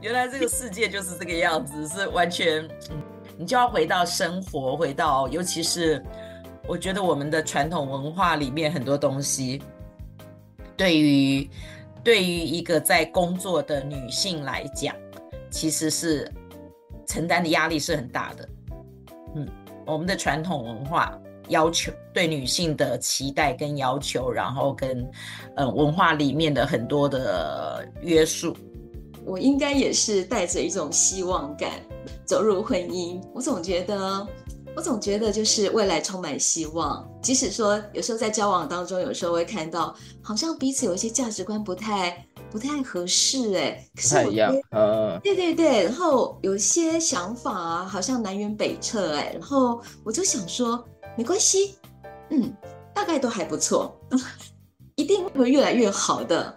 [0.00, 2.68] 原来这个世界就是这个样子，是完全，
[3.36, 6.02] 你就要回到生活，回到，尤其是
[6.66, 9.62] 我觉得我们的传统文化里面很多东西，
[10.76, 11.50] 对于
[12.04, 14.94] 对于一个在工作的女性来讲。
[15.50, 16.32] 其实是
[17.12, 18.48] 承担的压力是很大的，
[19.36, 19.46] 嗯，
[19.86, 21.12] 我们的传统文化
[21.48, 25.06] 要求对女性的期待跟要求，然后跟
[25.56, 28.56] 嗯文化里面的很多的约束，
[29.26, 31.72] 我应该也是带着一种希望感
[32.24, 33.20] 走入婚姻。
[33.34, 34.26] 我总觉得，
[34.74, 42.24] 我总觉得就是未来充满希望，即使说有时候在交往当中，有时候会看到好像彼此有一些价值观不太。
[42.52, 50.84] 不太合适哎，可是我觉得，嗯，对对对，然后有些想法啊，好像南辕北辙哎，然后我就想说，
[51.16, 51.76] 没关系，
[52.28, 52.52] 嗯，
[52.94, 53.98] 大概都还不错，
[54.96, 56.54] 一定会越来越好的，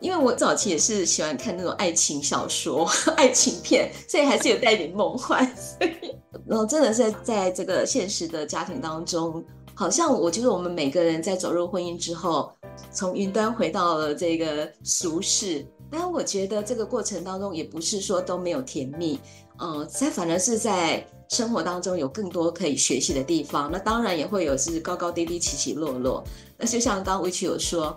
[0.00, 6.14] 因为我早期也是喜欢看那种爱情小说、 爱情片，所以还是有带点梦幻，所以，
[6.46, 9.42] 然后真的是在这个现实的家庭当中，
[9.76, 12.50] 好像我觉得我们每个人在走入婚姻之后。
[12.92, 19.18] 从云端回到了这个俗世，但我觉得这个过程当中也不是说都没有甜蜜，
[19.58, 23.70] 呃，在反而是在生活当中有更多可以学习的地方。
[23.72, 26.22] 那当然也会有是高高低低、起起落落。
[26.58, 27.96] 那就像刚刚 Witch 有说，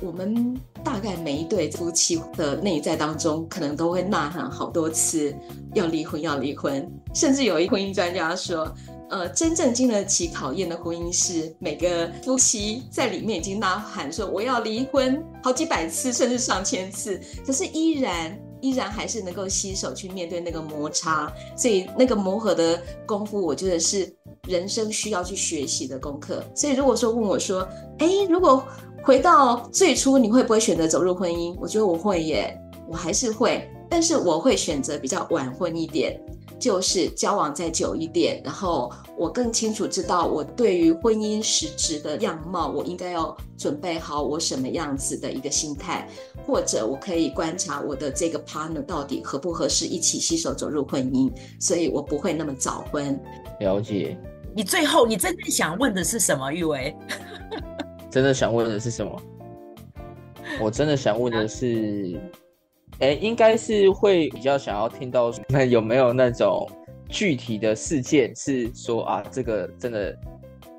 [0.00, 5.32] 我们大概每一对夫妻的内在当中，可能都会呐喊好多次
[5.74, 8.66] 要离婚，要离婚，甚至有一婚姻专家说。
[9.10, 24.08] 呃，真正经得起考验的婚姻是每个夫妻在里面已经呐喊说我要离婚好几百次，甚至上千次，可是依然依然还是能够携手去面对那个摩擦，所以那个磨合的功夫，我觉得是
[24.46, 26.44] 人生需要去学习的功课。
[26.54, 27.68] 所以如果说问我说，
[27.98, 28.64] 哎，如果
[29.02, 31.56] 回到最初，你会不会选择走入婚姻？
[31.60, 32.56] 我觉得我会耶，
[32.88, 36.16] 我还是会，但是我会选择比较晚婚一点。
[36.58, 46.08] 就是交往再久一点，然后我更清楚知道我对于婚姻实质的样貌，我应该要准备好我什么样子的一个心态，
[46.46, 53.18] 或者我可以观察我的这个 partner 到底合不合适一起携手走入婚姻，所以我不会那么早婚。
[53.60, 54.18] 了解。
[54.54, 56.94] 你最后你真正想问的是什么，玉维？
[58.10, 59.22] 真的想问的是什么？
[60.60, 62.20] 我真的想问的是。
[63.00, 66.68] 哎，应该是会比较想要听到，那有没有那种
[67.08, 70.16] 具体的事件是说啊，这个真的，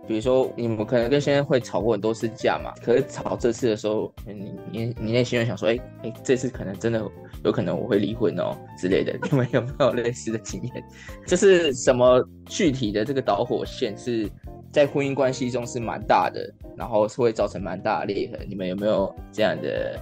[0.07, 7.03] 比如说你们可能跟先生会吵过很多次架嘛，可是吵这次的时候，你你你内心会想说，哎哎，这次可能真的
[7.43, 10.83] 有可能我会离婚哦之类的，你们有没有类似的经验？
[11.25, 14.29] 就是什么具体的这个导火线是
[14.71, 19.99] 在婚姻关系中是蛮大的，然后是会造成蛮大的裂痕，你们有没有这样的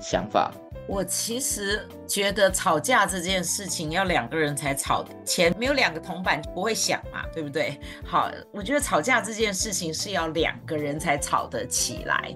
[0.00, 0.52] 想法？
[0.86, 7.78] 我其实觉得吵架这件事情要两个人才吵，前没有两个铜板不会响嘛，对不对？
[8.06, 12.34] 好，我觉得吵架这件事情是要两个人才吵得起来。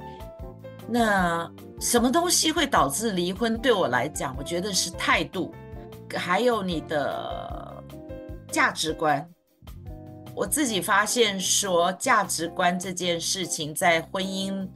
[0.86, 1.50] 那
[1.80, 3.56] 什么东西会导致离婚？
[3.56, 5.54] 对我来讲，我觉得是态度，
[6.14, 7.82] 还有你的
[8.50, 9.26] 价值观。
[10.34, 14.66] 我自己发现说，价值观这件事情在婚姻，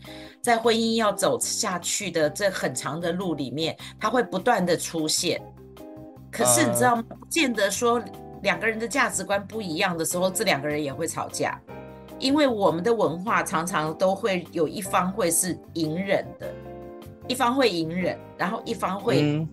[0.46, 5.42] 在婚姻要走下去的这很长的路里面，它会不断的出现。
[6.30, 7.02] 可是你知道吗？
[7.08, 8.00] 不见得说
[8.44, 11.60] 两个人的价值观不一样的时候，这两个人也会吵架，
[12.20, 16.46] 因为我们的文化常常都会有一方会是隐忍的，
[17.26, 19.44] 一方会隐忍，然后一方会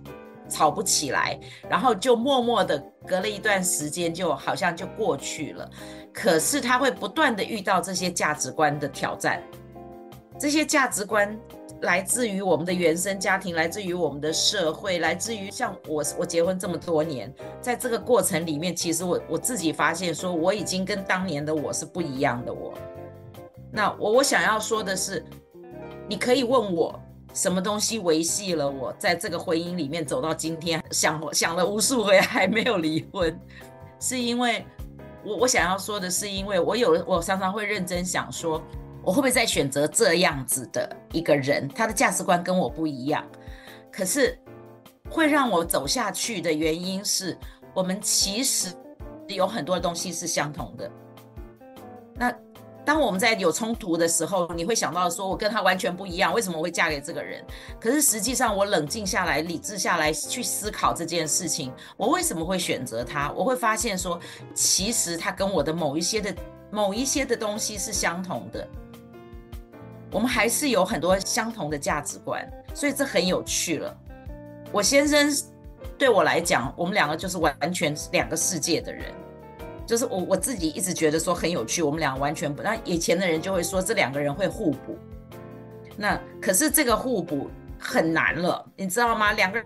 [0.47, 2.77] 吵不起来，然后就默默的
[3.07, 5.67] 隔了一段时间，就好像就过去了。
[6.13, 9.41] 可是他会不断的遇到这些价值观的挑战，
[10.39, 11.39] 这些价值观
[11.81, 22.73] 来自于我们的原生家庭，来自于我们的社会，来自于像我，我结婚这么多年，在这个过程里面，其实我我自己发现说，我已经跟当年的我是不一样的我。
[23.71, 25.23] 那我我想要说的是，
[26.07, 26.99] 你可以问我
[27.33, 33.39] 什么东西维系了我在这个婚姻里面走到今天，想想了无数回还没有离婚，
[33.99, 34.65] 是因为。
[35.25, 38.61] 我我想要说的是，因为我有我常常会认真想说，
[39.03, 41.67] 我会不会再选择这样子的一个人？
[41.67, 43.23] 他的价值观跟我不一样，
[43.91, 44.39] 可是
[45.09, 47.37] 会让我走下去的原因是
[47.73, 48.73] 我们其实
[49.27, 50.89] 有很多东西是相同的。
[52.15, 52.33] 那。
[52.85, 57.41] 当我们在有冲突的时候，你会想到说，我跟他完全不一样，为什么我会嫁给这个人？
[57.79, 63.31] 可是实际上，我冷静下来、理智下来去思考这件事情，我为什么会选择他？
[63.31, 64.19] 我会发现说，
[64.53, 66.35] 其实他跟我的某一些的
[66.71, 68.67] 某一些的东西是相同的，
[70.13, 73.97] 我们还是有很多相同的价值观，所以这很有趣了。
[74.71, 75.27] 我先生
[75.97, 79.03] 对我来讲，我们两个就是完全两个世界的人。
[79.85, 82.61] 就是我我自己一直觉得说很有趣，我们俩完全不。
[82.61, 84.97] 那以前的人就会说这两个人会互补，
[85.97, 89.33] 那可是这个互补很难了，你知道吗？
[89.33, 89.61] 两个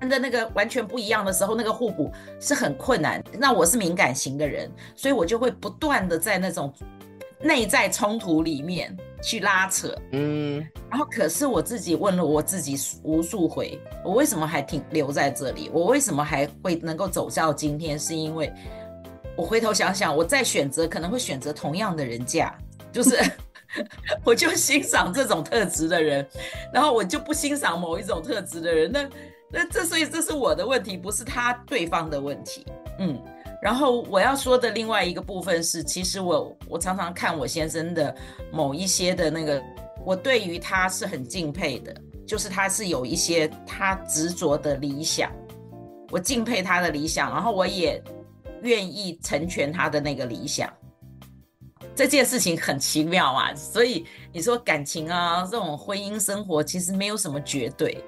[0.00, 3.24] 人的那个完全不一样的时候，那个互补是很困难。
[3.38, 6.70] 那我是敏感型的人，所以我就会不断的在那种
[7.40, 10.66] 内在冲突里面去拉扯，嗯。
[10.90, 15.70] 然后可是我自己问了我自己无数回，我为什么还停留在这里？
[15.72, 17.98] 我为什么还会能够走到今天？
[17.98, 18.52] 是因为。
[19.36, 22.52] 我回头想想，我再选择可能会选择同样的人嫁，
[22.90, 23.16] 就是
[24.24, 26.28] 我就欣赏这种特质的人，
[26.74, 28.90] 然后我就不欣赏某一种特质的人。
[28.90, 29.08] 那
[29.48, 32.66] 那这所以这是我的问题，不是他对方的问题。
[32.98, 33.16] 嗯，
[33.62, 38.14] 然后我要说的另外一个部分是，其实我我常常看我先生的
[38.52, 39.62] 某一些的那个，
[40.04, 41.94] 我对于他是很敬佩的，
[42.26, 45.32] 就是他是有一些他执着的理想，
[46.10, 48.02] 我敬佩他的理想，然后我也。
[48.62, 50.68] 愿意成全他的那个理想，
[51.94, 53.54] 这件事情很奇妙啊。
[53.54, 58.02] 所以你说感情啊，这种婚姻生活其实没有什么绝对，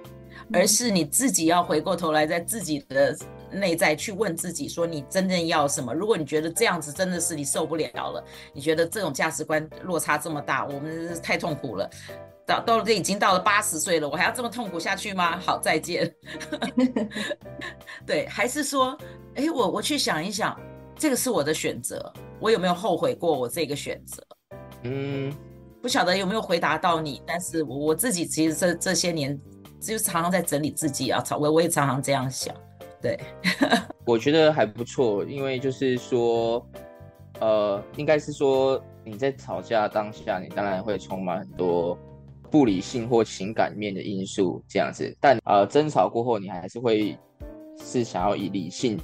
[0.53, 3.17] 而是你自己要回过头来，在自己的
[3.51, 5.93] 内在去问自己，说你真正要什么。
[5.93, 11.91] 如果你觉得这样子真的是你受不了了，你觉得这种价值观落差这么大，我们太痛苦了。
[12.47, 15.39] 到到这已经到了八十岁了，我还要这么痛苦下去吗？
[15.39, 16.13] 好，再见。
[18.05, 18.99] 对，还是说？
[19.37, 20.59] 哎，我我去想一想，
[20.97, 24.27] 这个是我的选择，我有没有后悔过我这个选择？
[24.83, 25.33] 嗯，
[25.81, 29.39] 不晓得有没有回答到你，但是我我自己其实这这些年
[29.81, 32.53] 就常常在整理自己啊，我我也常常这样想。
[33.03, 33.19] 对，
[34.05, 36.65] 我觉得还不错，因为就是说，
[37.41, 41.99] 呃，应该是说你在吵架当下，你当然会充满很多
[42.51, 47.17] 不理性或情感面的因素这样子，但呃，争吵过后，你还是会
[47.79, 48.99] 是想要以理性。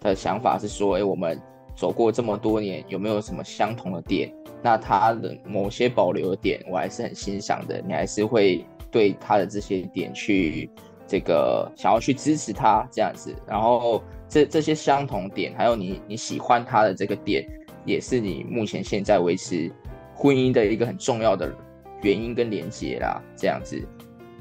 [0.00, 1.40] 的想法是说，哎，我们
[1.74, 4.30] 走过这么多年，有没有什么相同的点？
[4.62, 7.80] 那他的某些保留的点，我还是很欣赏的。
[7.86, 10.68] 你还是会对他的这些点去
[11.14, 13.32] 这个想要去支持他这样子。
[13.46, 17.46] 然后这这些相同点，还有你你喜欢他的这个点，
[17.84, 19.70] 也是你目前现在维持
[20.12, 21.54] 婚姻的一个很重要的
[22.02, 23.22] 原因跟连接啦。
[23.36, 23.80] 这样子，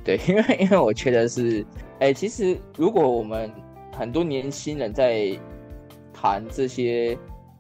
[0.04, 1.64] 对，因 为因为我觉得是，
[2.00, 3.52] 哎，其实如果我们
[3.96, 5.38] 很多年轻人在
[6.12, 7.16] 谈这些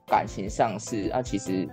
[0.07, 1.69] 感情上事啊，其实，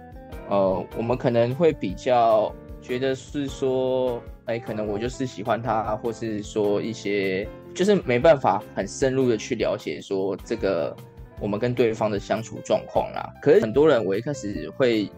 [0.50, 10.94] 呃，我们可能会比较觉得是说，哎，可能我就是喜欢他，或是说一些，就是没办法很深入的去了解说这个
[11.40, 13.32] 我们跟对方的相处状况啦。
[13.40, 15.08] 可是很多人，我一开始会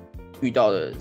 [0.43, 0.93] 遇到的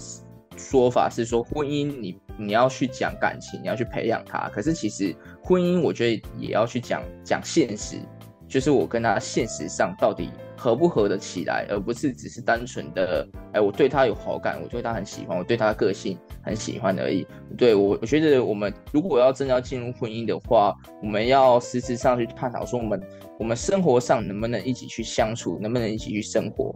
[0.56, 4.48] 说法是说，婚姻你你要去讲感情，你要去培养他。
[4.54, 5.14] 可是其实
[5.44, 7.98] 婚姻，我觉得也要去讲讲现实，
[8.48, 10.30] 就是我跟他现实上到底
[10.62, 17.26] 合不合得起来，而不是只是单纯的，哎，我对他有好感，我对他很喜欢，我对他的个性很喜欢而已。
[17.58, 23.04] 对，我，我觉得我们如果要真的要进入婚姻的话，我们要实质上去探讨说，我们
[23.40, 26.72] 我们生活上能不能一起去相处，能不能一起去生活，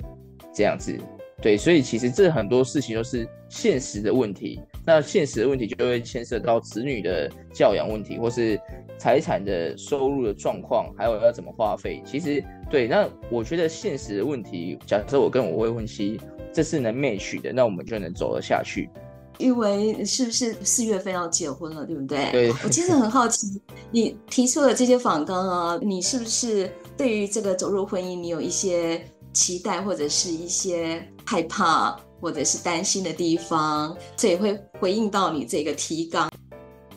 [0.51, 0.97] 这样子。
[1.39, 4.59] 对，所以其实这很多事情都是现实的问题。
[4.85, 8.59] 那现实的问题就会牵涉到子女的教养问题，或是
[8.97, 12.03] 财产的收入的状况，还有要怎么花费。
[12.05, 16.19] 其实，对，那我觉得现实的问题，假设我跟我未婚妻
[16.53, 18.89] 这是能 match 的，那我们就能走得下去。
[19.37, 22.31] 因为是不是四月份要结婚了，对不对？
[22.31, 22.49] 对。
[22.63, 23.61] 我其实很好奇，
[23.91, 36.29] 你提出的这些访纲啊，你是不是对于这个走入婚姻，你有一些期待或者是一些害怕或者是担心的地方，这也会回应到你这个提纲。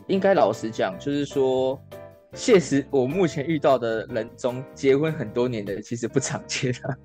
[0.06, 1.78] 应该老实讲，就是说，
[2.32, 6.98] 现实我目前遇到的人中，结婚很多年的其实不常见的。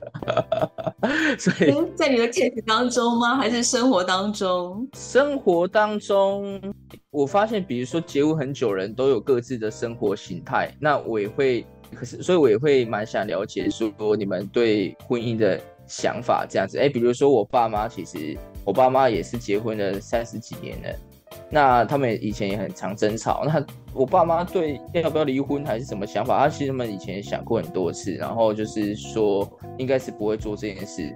[1.38, 3.36] 所以，在你的 case 当中吗？
[3.36, 4.88] 还是生活当中？
[4.94, 6.62] 生活当中，
[7.12, 11.66] 我发现，比如说结婚很久人都有各自的生活形态，那我也会。
[11.94, 15.62] 可是，所以我也会蛮想了解，说你们对婚姻的
[15.94, 16.80] 想法这样子。
[16.80, 18.36] 哎，比如说我爸妈，其实
[18.66, 20.90] 我爸妈也是结婚了三十几年了，
[21.52, 23.44] 那他们以前也很常争吵。
[23.46, 23.64] 那
[23.94, 26.40] 我爸妈对要不要离婚还是什么想法？
[26.40, 31.16] 他其实他们以前想过很多次，然后就是说应该是不会做这件事。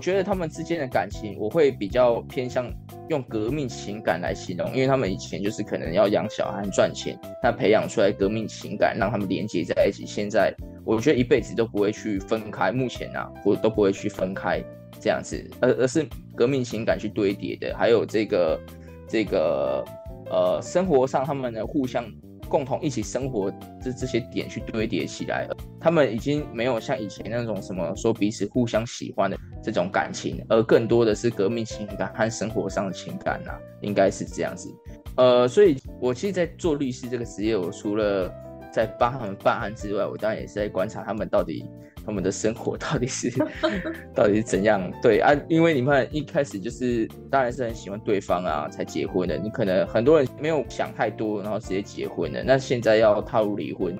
[0.00, 2.72] 觉得他们之间的感情，我会比较偏向
[3.08, 10.06] 用革命情感来形容，因为他们以前就是可能要养小孩赚钱，那培养出来革命情感，让他们连接在一起。
[10.06, 14.62] 现在我觉得一辈子都不会去分开，目前啊，我都不会去分开
[15.00, 18.60] 这样子，而而是革命情感去堆叠的，还有这个
[19.08, 19.84] 这个
[20.30, 22.04] 呃生活上他们的互相。
[22.48, 34.68] 共同一起生活这这些点去堆叠起来了，他们已经没有像以前那种什么说彼此互相喜欢的这种感情，而更多的是革命情感和生活上的情感呐、应该是这样子。
[35.16, 38.32] 呃，所以我其实，在做律师这个职业，我除了
[38.72, 41.64] 在帮他们办案之外，我当然也是在观察他们到底。
[42.08, 43.30] 他们的生活到底是
[44.16, 44.90] 到底是怎样？
[45.02, 49.36] 对啊，因为你们一开始就是当然是很喜欢对方啊，才结婚的。
[49.36, 52.42] 你可能很多人没有想太多，然后直接结婚了。
[52.42, 53.94] 那现在要踏入离婚，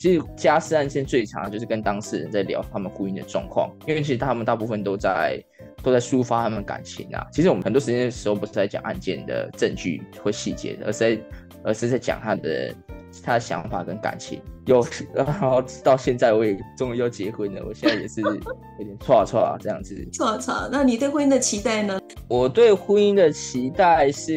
[0.00, 5.40] 其实家事案件最常就是跟当事人在聊他们婚姻的状况，因为其实他们大部分都在
[5.80, 7.24] 都在抒发他们感情啊。
[7.30, 11.22] 其实我们很多时间的时候不是在讲案件的证据或细节，而是在
[11.62, 12.74] 而是在讲他的。
[13.22, 14.84] 他的想法跟感情有，
[15.14, 18.20] 然后到现在我也终于要结婚了，我现在也是
[18.78, 19.94] 有点错错这样子。
[20.12, 22.00] 错错，那你对婚姻的期待呢？
[22.28, 24.32] 我对婚姻的期待是，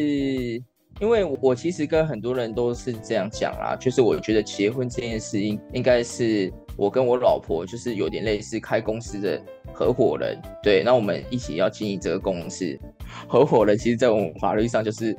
[1.00, 9.40] 因为我其实跟很多人都是这样讲啦，就是我觉得结婚这件事应应该是我跟我老婆就是有点类似开公司的
[9.72, 12.78] 合伙人，对，那我们一起要经营这个公司。
[13.26, 15.16] 合伙人其实，在我们法律上就是。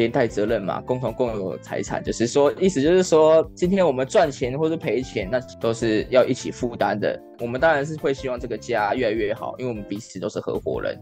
[0.00, 7.20] 连带责任嘛，共同共有财产，就是说，意思就是说，今天我们赚钱或者赔钱，那都是要一起负担的。
[7.38, 10.98] 我们当然是会希望这个家越来越好，因为我们彼此都是合伙人，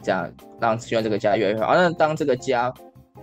[0.00, 1.74] 这样让希望这个家越来越好。
[1.74, 2.72] 那当这个家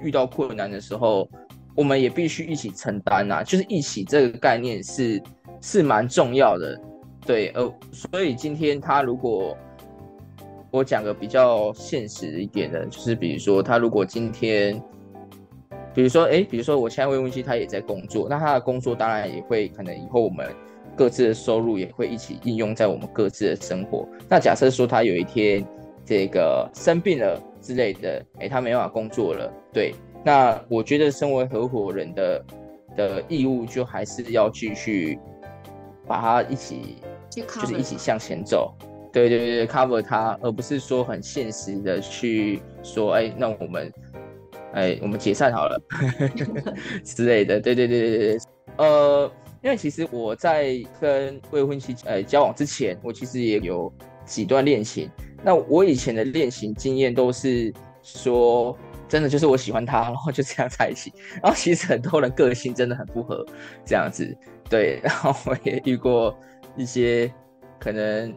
[0.02, 1.26] 遇到困难的时候，
[1.74, 5.24] 我们也必须一起承担呐，就是一起这个概念是
[5.62, 6.78] 是蛮重要的，
[7.26, 9.58] 对，呃，所以今天他如果
[10.70, 14.84] 我讲个比较现实一点的，就是比如说他如果今天。
[15.94, 20.48] 比如说，哎，比如说，我现在未婚妻她也在工作，那她的工作当然也会可能以后我们
[20.96, 24.08] 各自的收入也会一起应用在我们各自的生活。
[24.28, 25.64] 那假设说她有一天
[26.04, 32.46] 这个生病了之类的，哎，她没办法工作了，对，那我觉得身为合伙人的
[32.98, 35.20] 的义务就还是要继续
[36.08, 36.98] 把她一起，
[37.30, 38.74] 就是一起向前走，
[39.12, 43.94] 对对对，cover 她，而不是说很现实的去说，哎，那我们。
[44.74, 45.80] 哎，我们解散好了
[47.06, 48.40] 之类的，对对对对对，
[48.78, 53.92] 呃，因为其实我在跟未婚妻呃交往之前，我其实也有
[54.26, 55.10] 几段恋情。
[55.44, 57.72] 那我以前的恋情经验都是
[58.02, 58.76] 说，
[59.08, 61.14] 真的就是我喜欢他，然后就这样在一起。
[61.44, 63.46] 然后其实很多人个性真的很不合，
[63.86, 64.36] 这样子，
[64.70, 65.00] 对。
[65.04, 66.36] 然后我也遇过
[66.76, 67.32] 一些
[67.80, 68.34] 可能。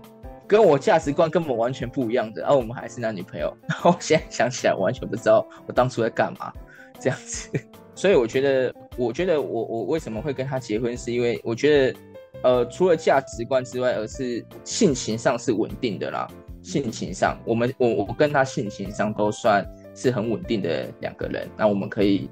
[0.47, 3.53] 跟我价值观根本完全不一样的，然后我们还是男女朋友。
[3.69, 6.53] 然后现在想起来，完全不知道我当初在干嘛，
[7.01, 7.51] 这样子。
[7.95, 11.99] 所以我觉得，我觉得我我为什么会跟他结婚，是因为我觉得，
[12.43, 16.29] 呃，除了价值观之外，而是性情上是稳定的啦。
[16.63, 22.29] 性情上，我们我我跟他性情上都算是很稳定的两个人，那我们可以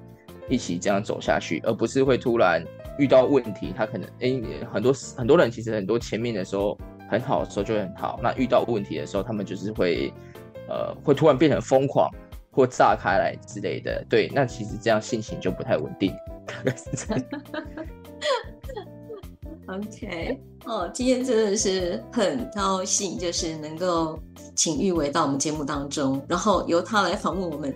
[0.49, 2.61] 一起这样走下去，而不是会突然
[2.99, 4.43] 遇到问题，他可能哎、
[4.73, 6.77] 很多很多人其实很多前面的时候
[7.11, 10.13] 很好的时候就很好，那遇到问题的时候，他们就是会
[10.69, 12.11] 呃会突然变成疯狂
[12.51, 16.15] 或炸开来之类的，对，那其实这样心情就不太稳定，
[16.47, 17.25] 大概是这样。
[19.67, 24.19] OK，哦，今天真的是很高兴，就是能够
[24.55, 27.75] 请玉维到我们节目当中，然后由他来访问我们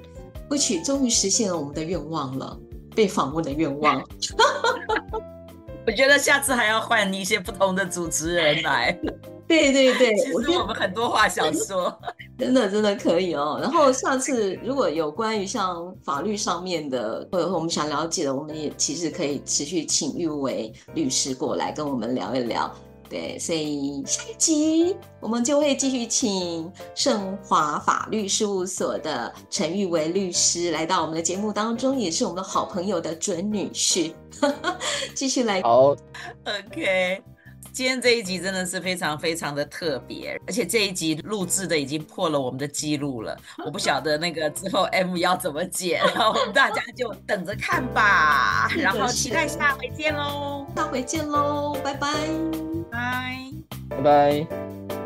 [0.50, 2.58] ，Witch 终于实现了我们的愿望了，
[2.94, 4.02] 被访问的愿望。
[5.88, 8.92] 我觉得下次还要换一些不同的主持人来。
[9.46, 11.98] 对对对， 其实我们很多话想说，
[12.38, 13.58] 真的真的可以哦。
[13.58, 22.70] 然后下次如果有关于像法律上面的，或者我们想了解的，我们也其实可以持续请玉维律师过来跟我们聊一聊。
[23.08, 34.12] 对，所以下一集我们就会继续请盛华法律事务所的陈玉维律师来到我们的节目当中，也是我们的好朋友的准女婿，
[35.14, 35.62] 继续来。
[35.62, 35.96] 好
[36.44, 37.22] ，OK。
[37.70, 43.36] 今天这一集真的是非常非常的特别，而且这一集录制的已经破了我们的记录了。
[43.64, 48.68] 我不晓得那个之后 M 要怎么剪，然后我们大家就等着看吧。
[48.76, 52.08] 然后期待下回见喽，下回见喽，拜拜
[53.88, 54.97] 拜拜。